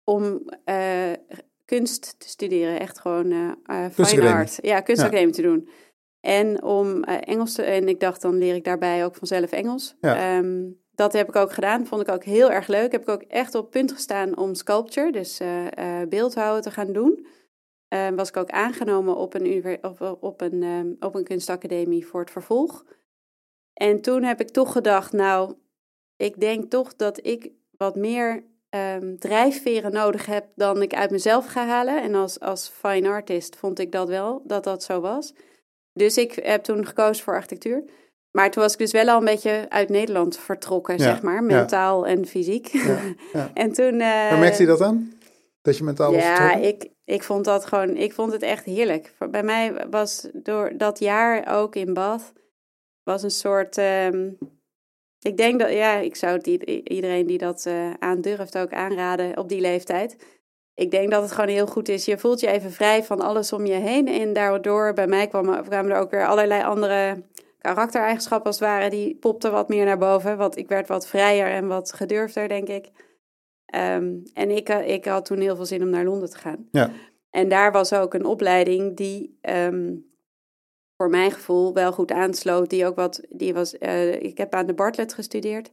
[0.04, 0.42] Om
[1.76, 2.80] kunst te studeren.
[2.80, 4.58] Echt gewoon uh, fine art.
[4.62, 5.68] Ja, kunstacademie te doen.
[6.20, 7.62] En om uh, Engels te...
[7.62, 9.96] En ik dacht, dan leer ik daarbij ook vanzelf Engels.
[10.00, 11.86] Ehm, dat heb ik ook gedaan.
[11.86, 12.92] Vond ik ook heel erg leuk.
[12.92, 15.66] Heb ik ook echt op punt gestaan om sculpture, dus uh,
[16.08, 17.26] beeldhouden, te gaan doen.
[17.88, 22.20] Ehm, was ik ook aangenomen op een, op, op, een, um, op een kunstacademie voor
[22.20, 22.84] het vervolg.
[23.72, 25.54] En toen heb ik toch gedacht, nou,
[26.16, 31.46] ik denk toch dat ik wat meer um, drijfveren nodig heb dan ik uit mezelf
[31.46, 32.02] ga halen.
[32.02, 35.34] En als, als fine artist vond ik dat wel, dat dat zo was.
[35.92, 37.84] Dus ik heb toen gekozen voor architectuur.
[38.30, 42.06] Maar toen was ik dus wel al een beetje uit Nederland vertrokken, zeg maar, mentaal
[42.06, 42.66] en fysiek.
[42.66, 43.94] Ja, en toen.
[43.94, 45.12] Uh, Waar merkte je dat aan?
[45.62, 49.14] Dat je mentaal was Ja, ik, ik vond dat gewoon, ik vond het echt heerlijk.
[49.30, 52.32] Bij mij was door dat jaar ook in Bath,
[53.02, 53.76] was een soort.
[53.76, 54.38] Um,
[55.22, 59.48] ik denk dat, ja, ik zou het iedereen die dat uh, aandurft ook aanraden op
[59.48, 60.16] die leeftijd.
[60.74, 62.04] ik denk dat het gewoon heel goed is.
[62.04, 64.08] Je voelt je even vrij van alles om je heen.
[64.08, 67.22] En daardoor, bij mij kwamen, kwamen er ook weer allerlei andere
[67.58, 68.90] karaktereigenschappen als het ware.
[68.90, 70.36] Die popten wat meer naar boven.
[70.36, 72.90] Want ik werd wat vrijer en wat gedurfder, denk ik.
[73.66, 76.68] Ehm, en ik, ik had toen heel veel zin om naar Londen te gaan.
[76.70, 76.90] Ja.
[77.30, 79.94] En daar was ook een opleiding die ehm,
[80.96, 82.70] voor mijn gevoel wel goed aansloot.
[82.70, 85.70] Die ook wat, die was, uh, ik heb aan de Bartlett gestudeerd.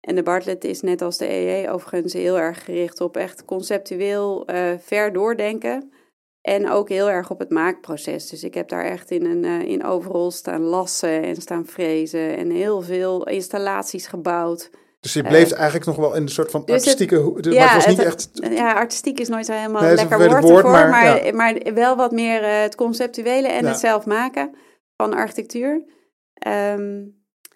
[0.00, 4.50] En de Bartlett is net als de EE overigens heel erg gericht op echt conceptueel
[4.50, 5.92] uh, ver doordenken.
[6.40, 8.28] En ook heel erg op het maakproces.
[8.28, 12.36] Dus ik heb daar echt in, een, uh, in overal staan lassen en staan frezen.
[12.36, 14.70] En heel veel installaties gebouwd.
[15.06, 17.32] Dus je bleef uh, eigenlijk nog wel in een soort van dus artistieke...
[17.34, 18.52] Het, ja, maar het was niet het, echt...
[18.52, 20.70] Ja, artistiek is nooit zo helemaal nee, lekker woord, woord ervoor.
[20.70, 21.32] Maar, maar, ja.
[21.32, 23.68] maar, wel wat meer uh, het conceptuele en ja.
[23.68, 24.54] het zelf maken
[24.96, 25.72] van architectuur.
[25.72, 25.84] Um,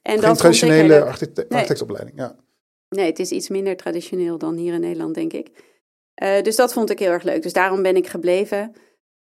[0.03, 2.37] en Geen dat traditionele architect, architectopleiding, ja.
[2.89, 5.51] Nee, het is iets minder traditioneel dan hier in Nederland, denk ik.
[6.23, 7.43] Uh, dus dat vond ik heel erg leuk.
[7.43, 8.73] Dus daarom ben ik gebleven.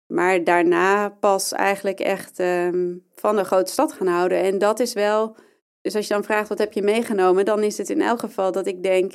[0.06, 4.38] Maar daarna pas eigenlijk echt um, van de grote stad gaan houden.
[4.38, 5.36] En dat is wel
[5.80, 8.52] dus als je dan vraagt wat heb je meegenomen, dan is het in elk geval
[8.52, 9.12] dat ik denk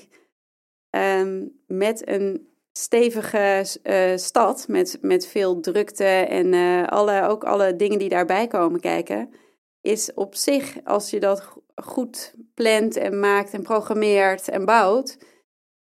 [0.89, 7.75] um, met een stevige uh, stad, met, met veel drukte en uh, alle, ook alle
[7.75, 9.33] dingen die daarbij komen kijken,
[9.81, 15.17] is op zich, als je dat goed plant en maakt en programmeert en bouwt,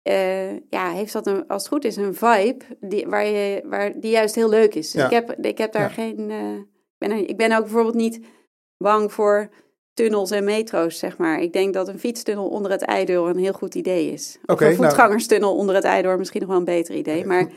[0.09, 4.01] uh, ja, heeft dat een, als het goed is een vibe die, waar je, waar,
[4.01, 4.91] die juist heel leuk is.
[4.91, 5.07] Dus ja.
[5.07, 5.89] ik, heb, ik heb daar ja.
[5.89, 6.27] geen.
[6.99, 8.21] ben, ik ben ook bijvoorbeeld niet
[8.77, 9.51] bang voor
[9.99, 11.41] tunnels en metro's, zeg maar.
[11.41, 14.39] Ik denk dat een fietstunnel onder het Eidoor een heel goed idee is.
[14.45, 17.27] Of okay, een voetgangerstunnel nou, onder het Eidoor misschien nog wel een beter idee.
[17.27, 17.49] Maar,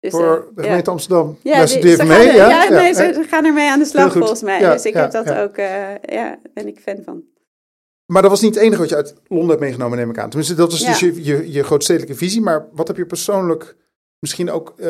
[0.00, 0.92] dus, voor uh, de gemeente ja.
[0.92, 2.48] Amsterdam, ja, die, die mee, er, ja?
[2.48, 4.58] Ja, nee, ze, ze, gaan ermee aan de slag volgens mij.
[4.58, 7.22] dus ik heb dat ook, uh, ja, ben ik fan van.
[8.06, 10.28] Maar dat was niet het enige wat je uit Londen hebt meegenomen, neem ik aan.
[10.28, 12.40] Tenminste, dat is dus je, je, je grootstedelijke visie.
[12.40, 13.76] Maar wat heb je persoonlijk
[14.18, 14.86] misschien ook uh,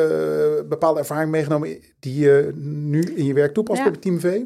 [0.69, 4.41] bepaalde ervaring meegenomen die je nu in je werk toepast bij Team V?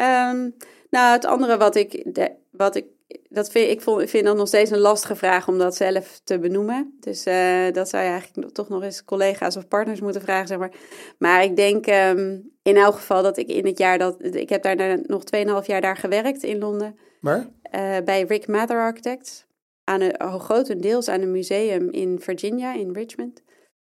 [0.00, 0.54] Um,
[0.90, 2.84] nou, het andere wat ik, de, wat ik
[3.28, 6.38] dat vind, ik, vond, vind dat nog steeds een lastige vraag om dat zelf te
[6.38, 6.96] benoemen.
[7.00, 10.58] Dus uh, dat zou je eigenlijk toch nog eens collega's of partners moeten vragen, zeg
[10.58, 10.72] maar.
[11.18, 14.16] Maar ik denk um, in elk geval dat ik in het jaar dat...
[14.34, 15.22] Ik heb daar nog
[15.62, 16.98] 2,5 jaar daar gewerkt in Londen.
[17.20, 17.48] Waar?
[17.74, 19.46] Uh, bij Rick Mather Architects.
[19.84, 23.42] Aan een, oh, grotendeels aan een museum in Virginia, in Richmond.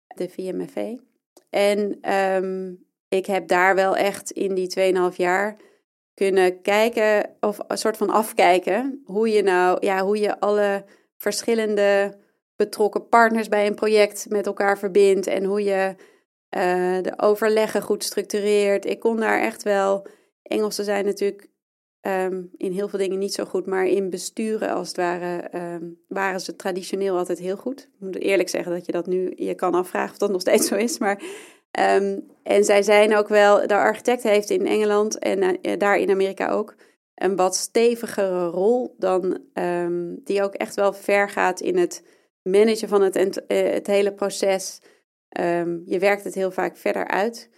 [0.07, 0.97] De VMFA.
[1.51, 5.57] En um, ik heb daar wel echt in die 2,5 jaar
[6.19, 10.85] kunnen kijken of een soort van afkijken hoe je nou, ja, hoe je alle
[11.17, 12.19] verschillende
[12.57, 15.95] betrokken partners bij een project met elkaar verbindt en hoe je
[16.57, 18.85] uh, de overleggen goed structureert.
[18.87, 20.07] Ik kon daar echt wel,
[20.43, 21.49] Engelsen zijn natuurlijk
[22.01, 26.01] um, in heel veel dingen niet zo goed, maar in besturen als het ware um,
[26.09, 27.81] waren ze traditioneel altijd heel goed.
[27.81, 30.69] Ik moet eerlijk zeggen dat je dat nu, je kan afvragen of dat nog steeds
[30.69, 31.23] zo is, maar
[31.79, 36.11] Um, en zij zijn ook wel, de architect heeft in Engeland en uh, daar in
[36.11, 36.75] Amerika ook
[37.15, 42.05] een wat stevigere rol dan um, die ook echt wel ver gaat in het
[42.43, 44.81] managen van het, uh, het hele proces.
[45.41, 47.51] Um, je werkt het heel vaak verder uit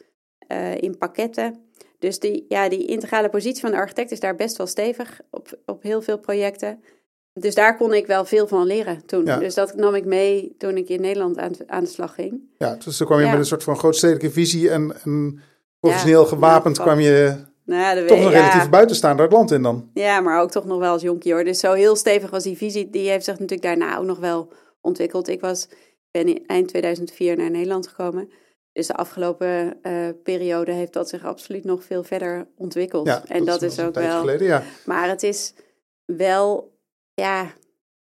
[0.52, 1.68] uh, in pakketten.
[1.98, 5.60] Dus die, ja, die integrale positie van de architect is daar best wel stevig op,
[5.66, 6.82] op heel veel projecten.
[7.32, 9.24] Dus daar kon ik wel veel van leren toen.
[9.24, 9.38] Ja.
[9.38, 12.40] Dus dat nam ik mee toen ik in Nederland aan, aan de slag ging.
[12.58, 13.30] Ja, dus toen kwam je ja.
[13.30, 15.40] met een soort van grootstedelijke visie en, en
[15.80, 19.90] professioneel ja, gewapend kwam je nou toch nog relatief buitenstaander het land in dan.
[19.94, 21.44] Ja, maar ook toch nog wel als jonkie hoor.
[21.44, 22.90] Dus zo heel stevig was die visie.
[22.90, 25.28] Die heeft zich natuurlijk daarna ook nog wel ontwikkeld.
[25.28, 25.68] Ik was,
[26.10, 28.30] ben in eind 2004 naar Nederland gekomen.
[28.72, 33.06] Dus de afgelopen uh, periode heeft dat zich absoluut nog veel verder ontwikkeld.
[33.06, 34.20] Ja, en dat, dat is ook wel.
[34.20, 34.62] Geleden.
[34.84, 35.54] Maar het is
[36.04, 36.78] wel
[37.20, 37.52] ja,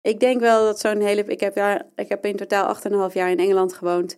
[0.01, 1.23] ik denk wel dat zo'n hele.
[1.23, 2.75] Ik heb, daar, ik heb in totaal
[3.09, 4.17] 8,5 jaar in Engeland gewoond.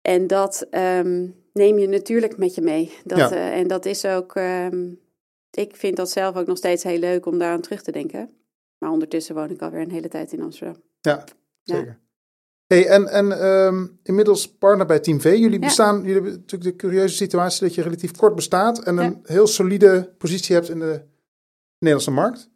[0.00, 2.92] En dat um, neem je natuurlijk met je mee.
[3.04, 3.32] Dat, ja.
[3.32, 4.34] uh, en dat is ook.
[4.34, 5.02] Um,
[5.50, 8.30] ik vind dat zelf ook nog steeds heel leuk om daar aan terug te denken.
[8.78, 10.82] Maar ondertussen woon ik alweer een hele tijd in Amsterdam.
[11.00, 11.24] Ja,
[11.62, 11.86] zeker.
[11.86, 12.02] Ja.
[12.66, 15.24] Hey, en en um, inmiddels partner bij Team V.
[15.24, 19.20] Jullie bestaan, jullie hebben natuurlijk de curieuze situatie dat je relatief kort bestaat en een
[19.22, 21.02] heel solide positie hebt in de
[21.78, 22.50] Nederlandse markt.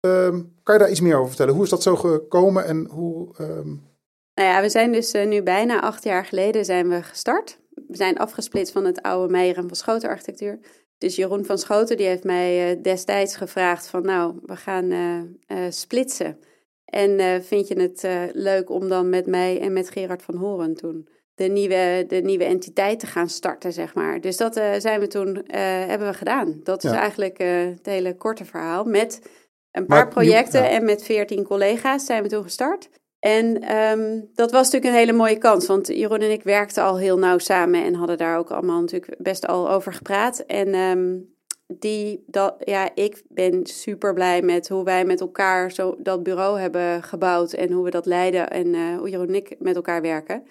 [0.00, 1.54] Um, kan je daar iets meer over vertellen?
[1.54, 3.34] Hoe is dat zo gekomen en hoe...
[3.40, 3.94] Um...
[4.34, 7.58] Nou ja, we zijn dus uh, nu bijna acht jaar geleden zijn we gestart.
[7.70, 10.58] We zijn afgesplitst van het oude Meijer en van Schoten architectuur.
[10.98, 15.22] Dus Jeroen van Schoten die heeft mij uh, destijds gevraagd van nou, we gaan uh,
[15.68, 16.38] splitsen.
[16.84, 21.08] En vind je het leuk om dan met mij en met Gerard van Horen toen
[21.34, 24.20] de nieuwe, de nieuwe entiteit te gaan starten, zeg maar.
[24.20, 25.44] Dus dat zijn we toen,
[25.86, 26.60] hebben we gedaan.
[26.62, 29.20] Dat is eigenlijk het hele korte verhaal met
[29.76, 30.68] een paar maar, projecten ja.
[30.68, 32.88] en met veertien collega's zijn we toen gestart.
[33.18, 36.98] En ehm, dat was natuurlijk een hele mooie kans, want Jeroen en ik werkten al
[36.98, 40.38] heel nauw samen en hadden daar ook allemaal natuurlijk best al over gepraat.
[40.38, 41.18] En ehm,
[41.66, 46.60] die, dat, ja, ik ben super blij met hoe wij met elkaar zo dat bureau
[46.60, 50.02] hebben gebouwd en hoe we dat leiden en uh, hoe Jeroen en ik met elkaar
[50.02, 50.42] werken.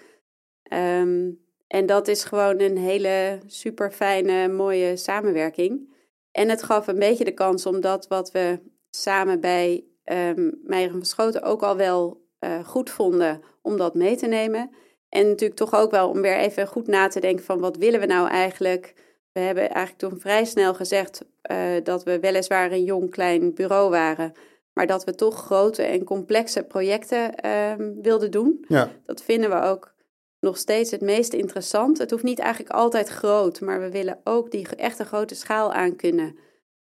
[0.62, 1.30] Ehm,
[1.66, 5.94] en dat is gewoon een hele super fijne, mooie samenwerking.
[6.32, 8.58] En het gaf een beetje de kans om dat wat we
[9.02, 14.16] samen bij um, Meijer van Schoten ook al wel uh, goed vonden, om dat mee
[14.16, 14.70] te nemen.
[15.08, 18.00] En natuurlijk toch ook wel om weer even goed na te denken van wat willen
[18.00, 18.94] we nou eigenlijk
[19.36, 23.90] we hebben eigenlijk toen vrij snel gezegd uh, dat we weliswaar een jong klein bureau
[23.90, 24.32] waren,
[24.72, 27.72] maar dat we toch grote en complexe projecten uh,
[28.02, 28.64] wilden doen.
[28.68, 28.90] Ja.
[29.06, 29.94] Dat vinden we ook
[30.40, 31.98] nog steeds het meest interessant.
[31.98, 35.96] Het hoeft niet eigenlijk altijd groot, maar we willen ook die echte grote schaal aan
[35.96, 36.38] kunnen.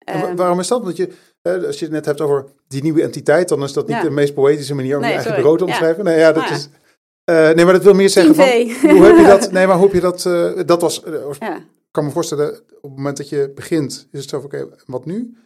[0.08, 0.82] Uh, waarom is dat?
[0.82, 1.12] Want je,
[1.42, 4.02] als je het net hebt over die nieuwe entiteit, dan is dat niet ja.
[4.02, 5.42] de meest poëtische manier om nee, je eigen sorry.
[5.42, 6.04] bureau te omschrijven.
[6.04, 6.10] Ja.
[6.10, 6.68] Nee, ja, dat ah, is.
[7.30, 8.44] Uh, nee, maar dat wil meer zeggen van.
[8.96, 9.52] Hoe heb je dat?
[9.52, 10.24] Nee, maar hoe heb je dat?
[10.24, 11.02] Uh, dat was.
[11.06, 11.56] Uh,
[11.90, 15.04] kan me voorstellen, op het moment dat je begint, is het zo van, oké, wat
[15.04, 15.36] nu?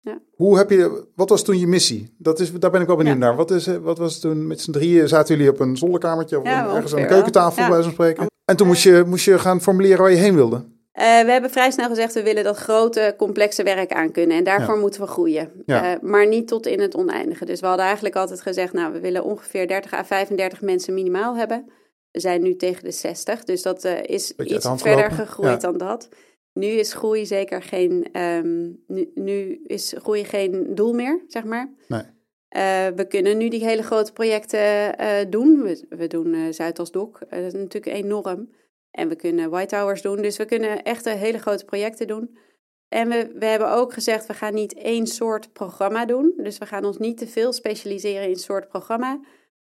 [0.00, 0.18] Ja.
[0.34, 2.14] Hoe heb je, wat was toen je missie?
[2.18, 3.36] Dat is, daar ben ik wel benieuwd naar.
[3.36, 6.94] Wat, is, wat was toen met z'n drieën, zaten jullie op een zolderkamertje of ergens
[6.94, 8.26] aan een keukentafel, bij zo'n spreken?
[8.44, 10.64] En toen moest je, moest je gaan formuleren waar je heen wilde?
[10.94, 14.36] Uh, we hebben vrij snel gezegd, we willen dat grote, complexe werk aankunnen.
[14.36, 15.62] En daarvoor moeten we groeien.
[15.66, 17.44] Uh, maar niet tot in het oneindige.
[17.44, 21.36] Dus we hadden eigenlijk altijd gezegd, nou, we willen ongeveer 30 à 35 mensen minimaal
[21.36, 21.70] hebben.
[22.10, 25.78] We zijn nu tegen de 60, dus dat uh, is Beetje iets verder gegroeid dan
[25.78, 26.08] dat.
[26.52, 31.72] Nu is groei zeker geen, um, nu, nu, is groei geen doel meer, zeg maar.
[31.88, 32.02] Nee.
[32.02, 34.60] Uh, we kunnen nu die hele grote projecten
[35.00, 35.62] uh, doen.
[35.62, 38.48] We, we doen uh, Zuidasdok, dat is natuurlijk enorm.
[38.92, 42.36] En we kunnen White Towers doen, dus we kunnen echt hele grote projecten doen.
[42.88, 46.32] En we, we hebben ook gezegd, we gaan niet één soort programma doen.
[46.36, 49.20] Dus we gaan ons niet te veel specialiseren in een soort programma.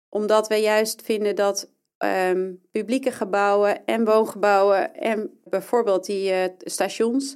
[0.10, 1.72] Omdat we juist vinden dat
[2.04, 7.36] um, publieke gebouwen en woongebouwen en bijvoorbeeld die uh, stations,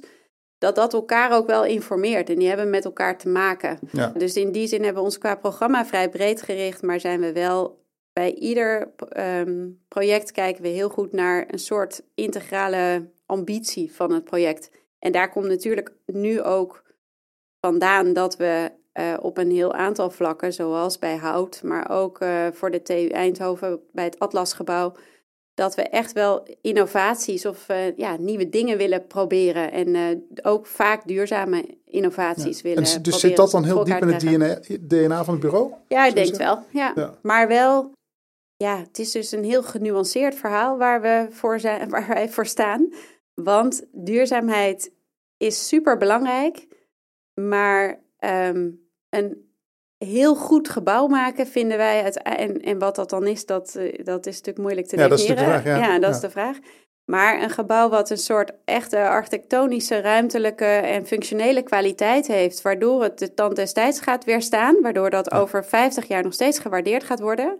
[0.58, 3.78] dat dat elkaar ook wel informeert en die hebben met elkaar te maken.
[3.92, 4.08] Ja.
[4.08, 7.32] Dus in die zin hebben we ons qua programma vrij breed gericht, maar zijn we
[7.32, 7.77] wel
[8.18, 14.24] bij ieder um, project kijken we heel goed naar een soort integrale ambitie van het
[14.24, 14.70] project.
[14.98, 16.82] En daar komt natuurlijk nu ook
[17.60, 22.46] vandaan dat we uh, op een heel aantal vlakken, zoals bij hout, maar ook uh,
[22.52, 24.94] voor de TU Eindhoven bij het Atlasgebouw,
[25.54, 29.72] dat we echt wel innovaties of uh, ja, nieuwe dingen willen proberen.
[29.72, 32.62] En ook vaak duurzame innovaties ja.
[32.62, 35.72] willen en Dus zit dat dan heel diep in het DNA, DNA, van het bureau?
[35.88, 36.62] Ja, ik denk wel.
[36.70, 36.92] Ja.
[36.94, 37.14] ja.
[37.22, 37.96] Maar wel,
[38.58, 42.46] ja, het is dus een heel genuanceerd verhaal waar, we voor zijn, waar wij voor
[42.46, 42.92] staan.
[43.34, 44.92] Want duurzaamheid
[45.36, 46.66] is super belangrijk,
[47.34, 49.46] maar um, een
[49.98, 52.02] heel goed gebouw maken vinden wij.
[52.02, 55.08] Het, en, en wat dat dan is, dat, eh, dat is natuurlijk moeilijk te ja,
[55.08, 55.36] definiëren.
[55.36, 55.98] Dat is de vraag, ja.
[55.98, 56.58] dat is de vraag.
[57.04, 63.18] Maar een gebouw wat een soort echte architectonische, ruimtelijke en functionele kwaliteit heeft, waardoor het
[63.18, 67.20] de tand des tijds gaat weerstaan, waardoor dat over 50 jaar nog steeds gewaardeerd gaat
[67.20, 67.58] worden,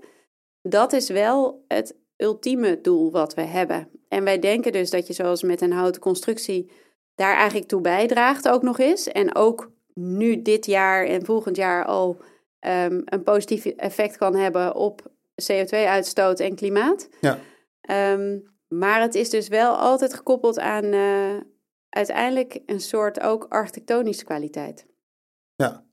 [0.68, 3.88] dat is wel het ultieme doel wat we hebben.
[4.08, 6.70] En wij denken dus dat je zoals met een houten constructie
[7.14, 9.08] daar eigenlijk toe bijdraagt ook nog eens.
[9.08, 12.16] En ook nu dit jaar en volgend jaar al
[12.60, 15.12] um, een positief effect kan hebben op
[15.52, 17.08] CO2-uitstoot en klimaat.
[17.20, 17.38] Ja.
[18.12, 21.36] Um, maar het is dus wel altijd gekoppeld aan uh,
[21.88, 24.86] uiteindelijk een soort ook architectonische kwaliteit.
[25.56, 25.86] Ja.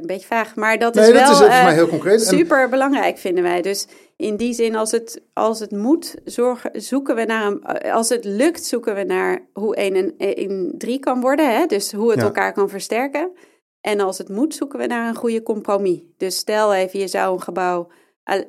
[0.00, 2.22] Een beetje vaag, maar dat nee, is wel dat is voor uh, mij heel concreet.
[2.26, 3.62] super belangrijk, vinden wij.
[3.62, 3.86] Dus
[4.16, 7.62] in die zin, als het, als het moet, zorgen, zoeken we naar een.
[7.92, 11.54] Als het lukt, zoeken we naar hoe 1 en 1 3 kan worden.
[11.56, 11.66] Hè?
[11.66, 12.24] Dus hoe het Ja.
[12.24, 13.30] elkaar kan versterken.
[13.80, 16.00] En als het moet, zoeken we naar een goede compromis.
[16.16, 17.88] Dus stel even, je zou een gebouw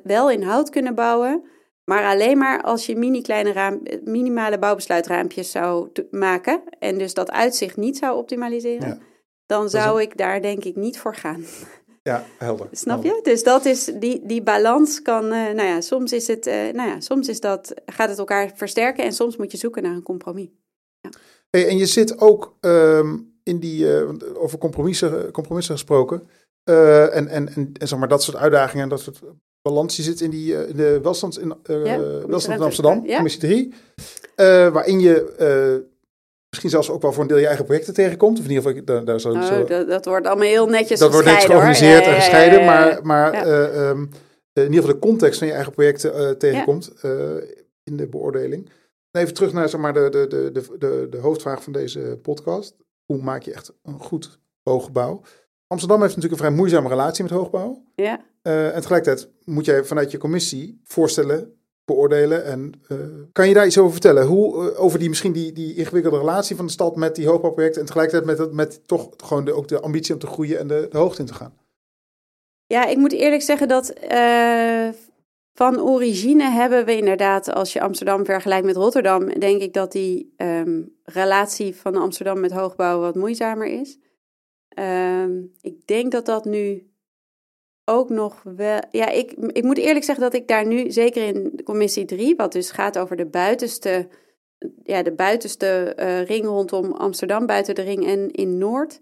[0.02, 1.42] wel in hout kunnen bouwen.
[1.84, 6.62] Maar alleen maar als je mini kleine raam, minimale bouwbesluitraampjes zou maken.
[6.78, 8.88] En dus dat uitzicht niet zou optimaliseren.
[8.88, 8.98] Ja.
[9.46, 11.44] Dan zou ik daar denk ik niet voor gaan.
[12.02, 12.68] Ja, helder.
[12.72, 13.16] Snap Helder.
[13.16, 13.30] je?
[13.30, 16.88] Dus dat is die, die balans kan, eh, nou ja, soms is het, eh, nou
[16.88, 20.02] ja, soms is dat, gaat het elkaar versterken en soms moet je zoeken naar een
[20.02, 20.48] compromis.
[21.50, 26.28] Hey, en je zit ook ehm, in die, eh, over compromissen, compromissen gesproken.
[26.64, 29.20] en, en, en, en zeg maar dat soort uitdagingen en dat soort
[29.62, 29.96] balans.
[29.96, 33.14] Je zit in, die, in de welstands in, Ja, welstand in Amsterdam, ja.
[33.14, 33.72] commissie 3.
[34.34, 35.86] eh, waarin je
[36.56, 38.38] misschien zelfs ook wel voor een deel je eigen projecten tegenkomt.
[38.38, 40.98] Of in ieder geval, daar, daar zo, Oh, zo- dat, dat wordt allemaal heel netjes
[40.98, 41.44] dat wordt net hoor.
[41.46, 42.64] georganiseerd en gescheiden.
[42.64, 44.00] Maar, maar ehm,
[44.52, 46.92] in ieder geval de context van je eigen projecten eh, tegenkomt
[47.84, 48.70] in de beoordeling.
[49.10, 52.76] Even terug naar zeg maar, de, de, de, de, de, de hoofdvraag van deze podcast.
[53.04, 55.20] Hoe maak je echt een goed hooggebouw?
[55.66, 57.82] Amsterdam heeft natuurlijk een vrij moeizame relatie met hoogbouw.
[57.94, 61.55] Ja, Uh, en tegelijkertijd moet jij vanuit je commissie voorstellen
[61.86, 62.44] beoordelen.
[62.44, 62.98] En uh,
[63.32, 64.26] kan je daar iets over vertellen?
[64.26, 67.80] Hoe, uh, over die misschien die, die ingewikkelde relatie van de stad met die hoogbouwprojecten
[67.80, 70.86] en tegelijkertijd met, met toch gewoon de, ook de ambitie om te groeien en de,
[70.90, 71.54] de hoogte in te gaan?
[72.66, 74.88] Ja, ik moet eerlijk zeggen dat uh,
[75.52, 80.34] van origine hebben we inderdaad, als je Amsterdam vergelijkt met Rotterdam, denk ik dat die
[80.36, 83.98] um, relatie van Amsterdam met hoogbouw wat moeizamer is.
[84.78, 86.90] Um, ik denk dat dat nu
[87.88, 88.80] ook nog wel.
[88.90, 92.52] Ja, ik, ik moet eerlijk zeggen dat ik daar nu, zeker in commissie 3, wat
[92.52, 94.08] dus gaat over de buitenste,
[94.82, 99.00] ja, de buitenste uh, ring rondom Amsterdam, buiten de ring en in Noord,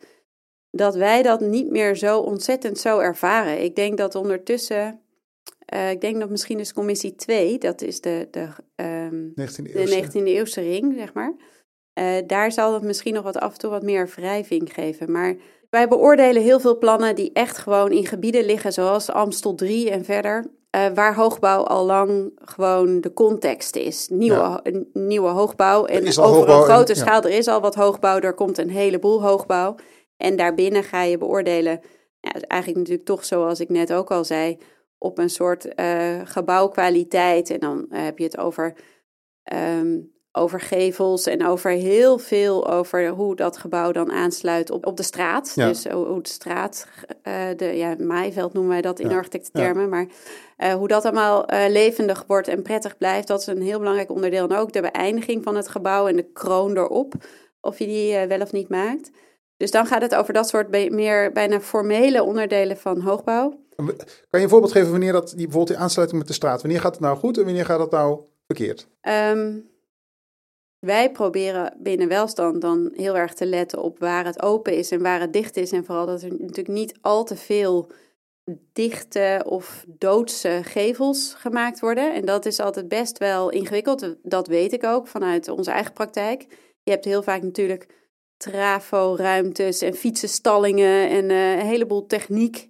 [0.71, 3.63] dat wij dat niet meer zo ontzettend zo ervaren.
[3.63, 5.01] Ik denk dat ondertussen.
[5.75, 10.05] Uh, ik denk dat misschien is commissie 2, dat is de, de, um, 19e de
[10.05, 11.35] 19e eeuwse ring, zeg maar.
[11.99, 15.13] Uh, daar zal het misschien nog wat af en toe wat meer wrijving geven.
[15.13, 15.37] Maar
[15.75, 20.05] wij beoordelen heel veel plannen die echt gewoon in gebieden liggen, zoals Amstel 3 en
[20.05, 20.47] verder,
[20.77, 24.09] uh, waar hoogbouw al lang gewoon de context is.
[24.09, 24.63] Nieuwe, ja.
[24.93, 27.29] nieuwe hoogbouw en over hoogbouw een grote en, schaal, ja.
[27.29, 29.75] er is al wat hoogbouw, er komt een heleboel hoogbouw.
[30.17, 31.81] En daarbinnen ga je beoordelen,
[32.21, 34.59] ja, eigenlijk natuurlijk toch zoals ik net ook al zei,
[34.99, 37.51] op een soort uh, gebouwkwaliteit.
[37.51, 38.77] En dan uh, heb je het over
[39.53, 44.97] um, over gevels en over heel veel over hoe dat gebouw dan aansluit op, op
[44.97, 45.53] de straat.
[45.55, 45.69] Ja.
[45.69, 46.87] Dus hoe de straat,
[47.23, 49.17] uh, de ja, maaiveld noemen wij dat in ja.
[49.17, 49.89] architectentermen, ja.
[49.89, 50.07] maar
[50.59, 54.11] uh, hoe dat allemaal uh, levendig wordt en prettig blijft, dat is een heel belangrijk
[54.11, 54.49] onderdeel.
[54.49, 57.15] En ook de beëindiging van het gebouw en de kroon erop,
[57.61, 59.11] of je die wel of niet maakt.
[59.57, 63.63] Dus dan gaat het over dat soort meer bijna formele onderdelen van hoogbouw.
[63.77, 63.87] Kan
[64.31, 66.93] je een voorbeeld geven wanneer dat, die, bijvoorbeeld die aansluiting met de straat, wanneer gaat
[66.93, 68.89] het nou goed en wanneer gaat het nou verkeerd?
[69.03, 69.73] Um,
[70.85, 75.03] wij proberen binnen welstand dan heel erg te letten op waar het open is en
[75.03, 75.73] waar het dicht is.
[75.73, 77.91] En vooral dat er natuurlijk niet al te veel
[78.73, 82.15] dichte of doodse gevels gemaakt worden.
[82.15, 84.15] En dat is altijd best wel ingewikkeld.
[84.23, 86.47] Dat weet ik ook vanuit onze eigen praktijk.
[86.83, 87.87] Je hebt heel vaak natuurlijk
[88.37, 92.69] trafo-ruimtes en fietsenstallingen en uh, een heleboel techniek.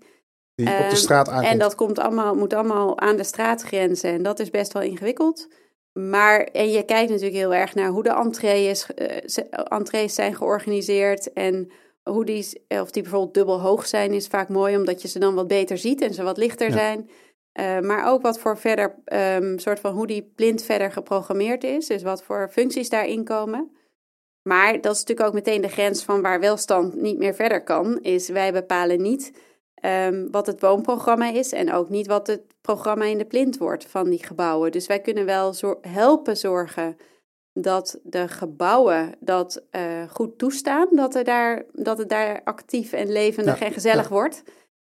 [0.55, 1.53] Die op de straat aankomt.
[1.53, 4.11] En dat komt allemaal, moet allemaal aan de straatgrenzen.
[4.11, 5.49] En dat is best wel ingewikkeld.
[5.95, 9.38] Maar en je kijkt natuurlijk heel erg naar hoe de entrees, uh,
[9.68, 11.32] entrees zijn georganiseerd.
[11.32, 11.70] En
[12.03, 15.34] hoe die, of die bijvoorbeeld dubbel hoog zijn, is vaak mooi, omdat je ze dan
[15.34, 16.72] wat beter ziet en ze wat lichter ja.
[16.72, 17.11] zijn.
[17.61, 21.86] Uh, maar ook wat voor verder, um, soort van hoe die plint verder geprogrammeerd is.
[21.86, 23.70] Dus wat voor functies daarin komen.
[24.42, 28.01] Maar dat is natuurlijk ook meteen de grens van waar welstand niet meer verder kan.
[28.01, 29.32] Is wij bepalen niet
[29.87, 33.87] um, wat het woonprogramma is en ook niet wat het programma in de plint wordt
[33.87, 34.72] van die gebouwen.
[34.72, 36.97] Dus wij kunnen wel helpen zorgen
[37.53, 43.12] dat de gebouwen dat uh, goed toestaan, dat, er daar, dat het daar actief en
[43.12, 44.14] levendig ja, en gezellig ja.
[44.14, 44.43] wordt.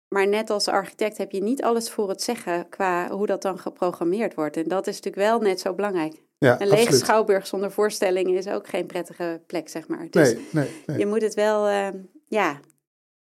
[0.09, 3.59] Maar net als architect heb je niet alles voor het zeggen qua hoe dat dan
[3.59, 4.57] geprogrammeerd wordt.
[4.57, 6.23] En dat is natuurlijk wel net zo belangrijk.
[6.39, 10.07] Ja, een lege schouwburg zonder voorstellingen is ook geen prettige plek, zeg maar.
[10.11, 10.99] Dus nee, nee, nee.
[10.99, 11.89] je moet het wel, uh,
[12.29, 12.61] ja,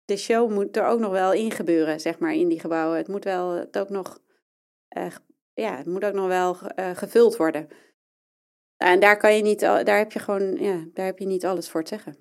[0.05, 2.97] de show moet er ook nog wel in gebeuren, zeg maar, in die gebouwen.
[2.97, 4.19] Het moet wel het ook nog,
[4.97, 5.07] uh,
[5.55, 7.69] ja, het moet ook nog wel uh, gevuld worden.
[8.77, 11.71] En daar kan je niet, daar heb je gewoon, ja, daar heb je niet alles
[11.71, 12.17] voor te zeggen.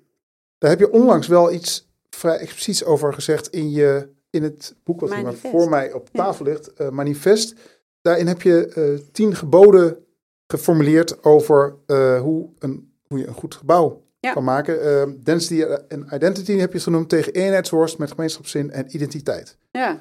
[0.58, 5.00] Daar heb je onlangs wel iets vrij expliciets over gezegd in je, in het boek
[5.00, 6.52] wat hier voor mij op tafel ja.
[6.52, 7.54] ligt, uh, Manifest.
[8.00, 10.04] Daarin heb je tien geboden
[10.46, 11.76] geformuleerd over
[12.20, 14.32] hoe, een, hoe je een goed gebouw ja.
[14.32, 14.86] kan maken.
[14.86, 19.56] Uh, density en identity heb je genoemd tegen eenheidsworst met gemeenschapszin en identiteit.
[19.70, 19.98] Ja,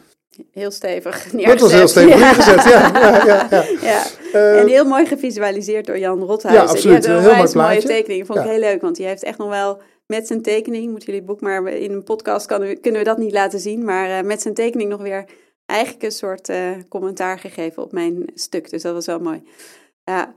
[0.52, 1.60] heel stevig neergezet.
[1.60, 2.20] Dat was heel stevig ja.
[2.20, 3.00] neergezet, ja.
[3.00, 4.04] ja, ja, ja.
[4.34, 6.56] Uh, en heel mooi gevisualiseerd door Jan Rothuis.
[6.56, 7.06] Ja, absoluut.
[7.06, 8.26] Een heel mooi mooie tekening.
[8.26, 11.22] Vond ik heel leuk, want die heeft echt nog wel met zijn tekening, moeten jullie
[11.22, 14.28] het boek maar in een podcast kan, kunnen we dat niet laten zien, maar uh,
[14.28, 15.26] met zijn tekening nog weer
[15.66, 18.70] eigenlijk een soort uh, commentaar gegeven op mijn stuk.
[18.70, 19.44] Dus dat was wel mooi.
[20.04, 20.34] Ja.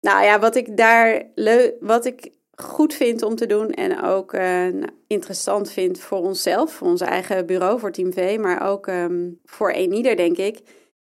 [0.00, 4.32] Nou ja, wat ik daar leuk, wat ik goed vindt om te doen en ook
[4.32, 4.66] uh,
[5.06, 9.70] interessant vindt voor onszelf, voor ons eigen bureau, voor Team V, maar ook um, voor
[9.70, 10.60] eenieder, denk ik,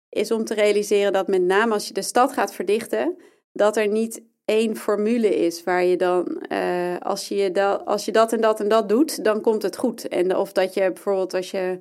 [0.08, 3.16] is om te realiseren dat met name als je de stad gaat verdichten,
[3.52, 8.12] dat er niet één formule is waar je dan, uh, als, je dat, als je
[8.12, 10.08] dat en dat en dat doet, dan komt het goed.
[10.08, 11.78] En of dat je bijvoorbeeld als je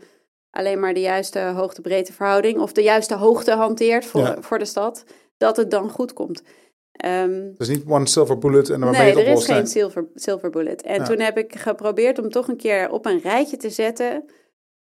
[0.49, 4.41] alleen maar de juiste hoogte-breedte verhouding of de juiste hoogte hanteert voor, ja.
[4.41, 5.03] voor de stad,
[5.38, 6.43] dat het dan goed komt.
[7.06, 10.82] Um, dus niet one silver bullet en dan nee, er is geen silver, silver bullet.
[10.82, 11.04] En ja.
[11.04, 14.26] toen heb ik geprobeerd om toch een keer op een rijtje te zetten...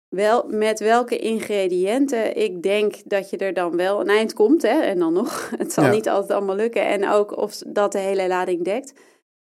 [0.09, 4.63] Wel, met welke ingrediënten ik denk dat je er dan wel een eind komt.
[4.63, 4.81] Hè?
[4.81, 5.91] En dan nog, het zal ja.
[5.91, 6.87] niet altijd allemaal lukken.
[6.87, 8.93] En ook of dat de hele lading dekt.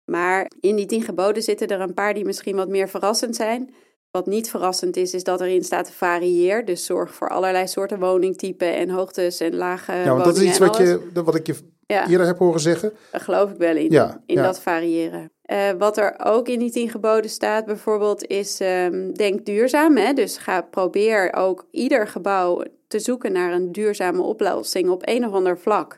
[0.06, 3.74] Maar in die tien geboden zitten er een paar die misschien wat meer verrassend zijn.
[4.12, 6.66] wat niet verrassend is, is dat erin staat varieer.
[6.66, 10.58] Dus zorg voor allerlei soorten woningtypen en hoogtes en lage Ja, want dat is iets
[10.58, 11.56] wat, je, wat ik je
[11.94, 12.08] Ja.
[12.08, 12.94] eerder heb horen zeggen.
[13.12, 14.44] Daar geloof ik wel in, Ja, in ja.
[14.44, 15.32] dat variëren.
[15.42, 19.98] Eh, wat er ook in die tien geboden staat bijvoorbeeld is ehm, denk duurzaam.
[19.98, 20.14] Hè?
[20.14, 25.34] Dus ga, probeer ook ieder gebouw te zoeken naar een duurzame oplossing op een of
[25.34, 25.98] ander vlak.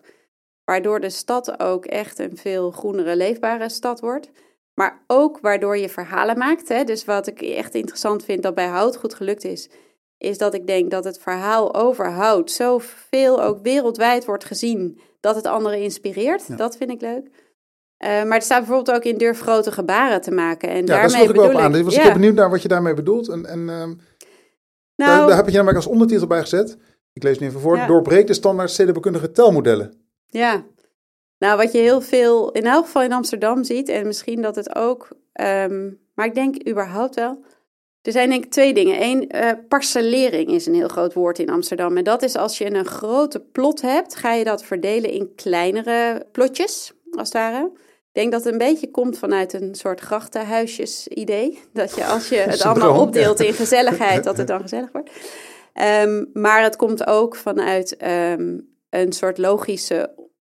[0.66, 4.32] Waardoor de stad ook echt een veel groenere, leefbare stad wordt.
[4.74, 6.70] Maar ook waardoor je verhalen maakt.
[6.70, 6.84] Hè?
[6.84, 9.70] Dus wat ik echt interessant vind dat bij hout goed gelukt is,
[10.18, 15.36] is dat ik denk dat het verhaal over hout zoveel ook wereldwijd wordt gezien dat
[15.36, 16.48] het anderen inspireert.
[16.48, 16.56] Ja.
[16.56, 17.30] Dat vind ik leuk.
[17.98, 20.70] Eh, maar het staat bijvoorbeeld ook in durf grote gebaren te maken.
[20.70, 21.76] En Ja, daarmee daar sloeg ik wel op aan.
[21.76, 22.14] Ik was ja.
[22.14, 23.28] benieuwd naar wat je daarmee bedoelt.
[23.28, 23.94] En, en ehm,
[24.96, 26.78] daar, nou, daar heb je namelijk als ondertitel bij gezet.
[27.14, 27.76] Ik lees nu even voor.
[27.76, 27.88] Ja.
[27.88, 29.94] Doorbreek de standaard stedenbekundige telmodellen.
[30.26, 30.64] Ja,
[31.38, 34.76] nou wat je heel veel, in elk geval in Amsterdam ziet, en misschien dat het
[34.76, 37.44] ook, ehm, maar ik denk überhaupt wel.
[38.02, 39.02] Er zijn denk ik twee dingen.
[39.02, 41.98] Eén, eh, parcellering is een heel groot woord in Amsterdam.
[41.98, 46.28] En dat is als je een grote plot hebt, ga je dat verdelen in kleinere
[46.32, 47.72] plotjes, als het ware.
[48.14, 51.60] Ik denk dat het een beetje komt vanuit een soort grachtenhuisjes idee.
[51.74, 55.10] Dat je als je het allemaal opdeelt in gezelligheid, dat het dan gezellig wordt.
[55.74, 60.14] Ehm, maar het komt ook vanuit ehm, een soort logische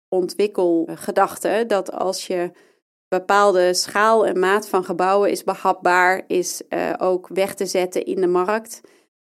[0.09, 1.63] ontwikkelgedachte.
[1.67, 2.51] Dat als je
[3.19, 8.21] bepaalde schaal en maat van gebouwen is behapbaar, is eh, ook weg te zetten in
[8.21, 8.81] de markt.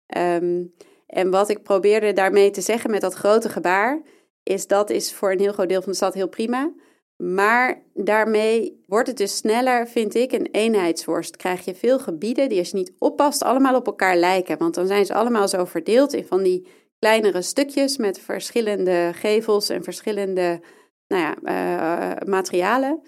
[0.07, 0.64] Ehm,
[1.07, 4.03] en wat ik probeerde daarmee te zeggen met dat grote gebaar,
[4.43, 6.72] is dat is voor een heel groot deel van de stad heel prima.
[7.16, 11.37] Maar daarmee wordt het dus sneller, vind ik, een eenheidsworst.
[11.37, 14.59] Krijg je veel gebieden die als je niet oppast allemaal op elkaar lijken.
[14.59, 16.66] Want dan zijn ze allemaal zo verdeeld in van die
[16.99, 20.61] kleinere stukjes met verschillende gevels en verschillende
[21.09, 23.03] nou ja, eh, materialen.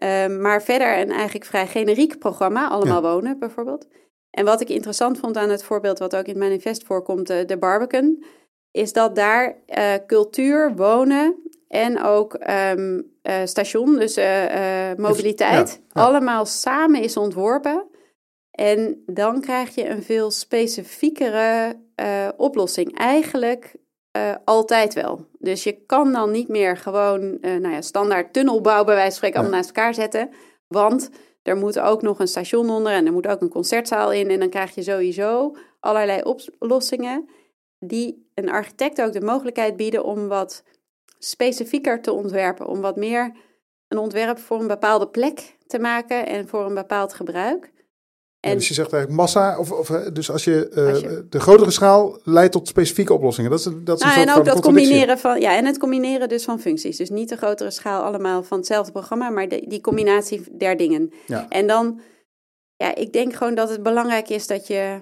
[0.00, 3.88] Ehm, maar verder een eigenlijk vrij generiek programma, allemaal wonen bijvoorbeeld.
[4.30, 7.46] En wat ik interessant vond aan het voorbeeld wat ook in het manifest voorkomt, eh,
[7.46, 8.24] de Barbican,
[8.70, 14.16] is dat daar eh, cultuur, wonen en ook ehm, eh, station, dus
[14.96, 16.06] mobiliteit, Ja, ja.
[16.06, 17.88] allemaal samen is ontworpen.
[18.50, 21.76] En dan krijg je een veel specifiekere
[22.36, 22.98] oplossing.
[22.98, 23.74] Eigenlijk
[24.10, 25.26] eh, altijd wel.
[25.38, 29.16] Dus je kan dan niet meer gewoon eh, nou ja, standaard tunnelbouw bij wijze van
[29.16, 29.42] spreken Ja.
[29.42, 30.30] allemaal naast elkaar zetten.
[30.66, 31.10] Want
[31.42, 34.30] er moet ook nog een station onder en er moet ook een concertzaal in.
[34.30, 36.22] En dan krijg je sowieso allerlei
[36.58, 37.28] oplossingen
[37.78, 40.64] die een architect ook de mogelijkheid bieden om wat
[41.18, 42.66] specifieker te ontwerpen.
[42.66, 43.32] Om wat meer
[43.88, 47.72] een ontwerp voor een bepaalde plek te maken en voor een bepaald gebruik.
[48.40, 51.00] Ja, En dus je zegt eigenlijk massa, of, of, eh, dus als je, eh, Als
[51.00, 53.50] je- de grotere schaal leidt tot specifieke oplossingen.
[53.50, 56.28] Dat is, dat is Nou, soort en ook dat combineren van, ja, en het combineren
[56.28, 56.96] dus van functies.
[56.96, 61.12] Dus niet de grotere schaal allemaal van hetzelfde programma, maar de, die combinatie der dingen.
[61.26, 61.46] Ja.
[61.48, 62.00] En dan,
[62.76, 64.98] ja, ik denk gewoon dat het belangrijk is dat je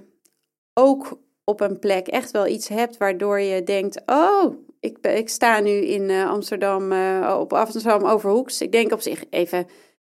[0.75, 5.61] ook op een plek echt wel iets hebt waardoor je denkt, oh, ik, ik sta
[5.61, 8.61] nu in eh, Amsterdam, eh, op Amsterdam Overhoeks.
[8.61, 9.67] Ik denk op zich even,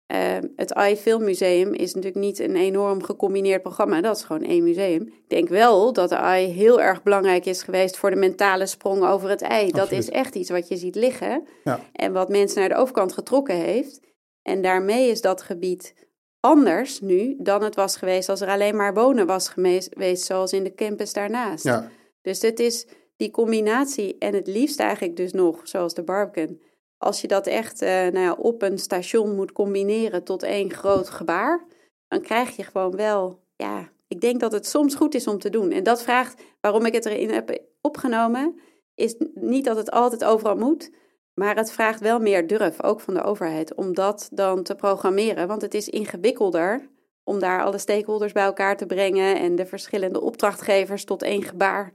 [0.08, 4.02] eh, het AI Filmmuseum is natuurlijk niet een enorm gecombineerd programma.
[4.02, 5.02] Dat is gewoon één museum.
[5.02, 9.04] Ik denk wel dat de AI heel erg belangrijk is geweest voor de mentale sprong
[9.04, 9.72] over het ei.
[9.72, 11.80] Dat is echt iets wat je ziet liggen Ja.
[11.94, 14.00] en wat mensen naar de overkant getrokken heeft.
[14.42, 15.94] En daarmee is dat gebied
[16.40, 20.54] anders nu dan het was geweest als er alleen maar wonen was geweest, geweest zoals
[20.54, 21.64] in de campus daarnaast.
[21.64, 21.90] Ja,
[22.22, 22.88] Dus dit is
[23.18, 26.60] die combinatie en het liefst eigenlijk dus nog, zoals de Barbican.
[26.98, 31.10] Als je dat echt eh, nou ja, op een station moet combineren tot één groot
[31.10, 31.66] gebaar,
[32.08, 35.50] dan krijg je gewoon wel, ja, ik denk dat het soms goed is om te
[35.50, 35.72] doen.
[35.72, 38.60] En dat vraagt, waarom ik het erin heb opgenomen,
[38.96, 40.92] is niet dat het altijd overal moet,
[41.34, 45.48] maar het vraagt wel meer durf, ook van de overheid, om dat dan te programmeren.
[45.48, 46.90] Want het is ingewikkelder
[47.24, 51.92] om daar alle stakeholders bij elkaar te brengen en de verschillende opdrachtgevers tot één gebaar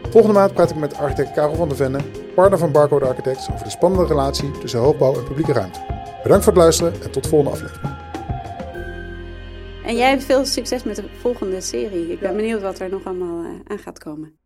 [0.09, 1.99] Volgende maand praat ik met architect Karel van der Venne,
[2.35, 5.79] partner van Barcode Architects, over de spannende relatie tussen hoogbouw en publieke ruimte.
[6.23, 7.95] Bedankt voor het luisteren en tot de volgende aflevering.
[9.85, 12.11] En jij hebt veel succes met de volgende serie.
[12.11, 14.41] Ik ben benieuwd wat er nog allemaal aan gaat komen.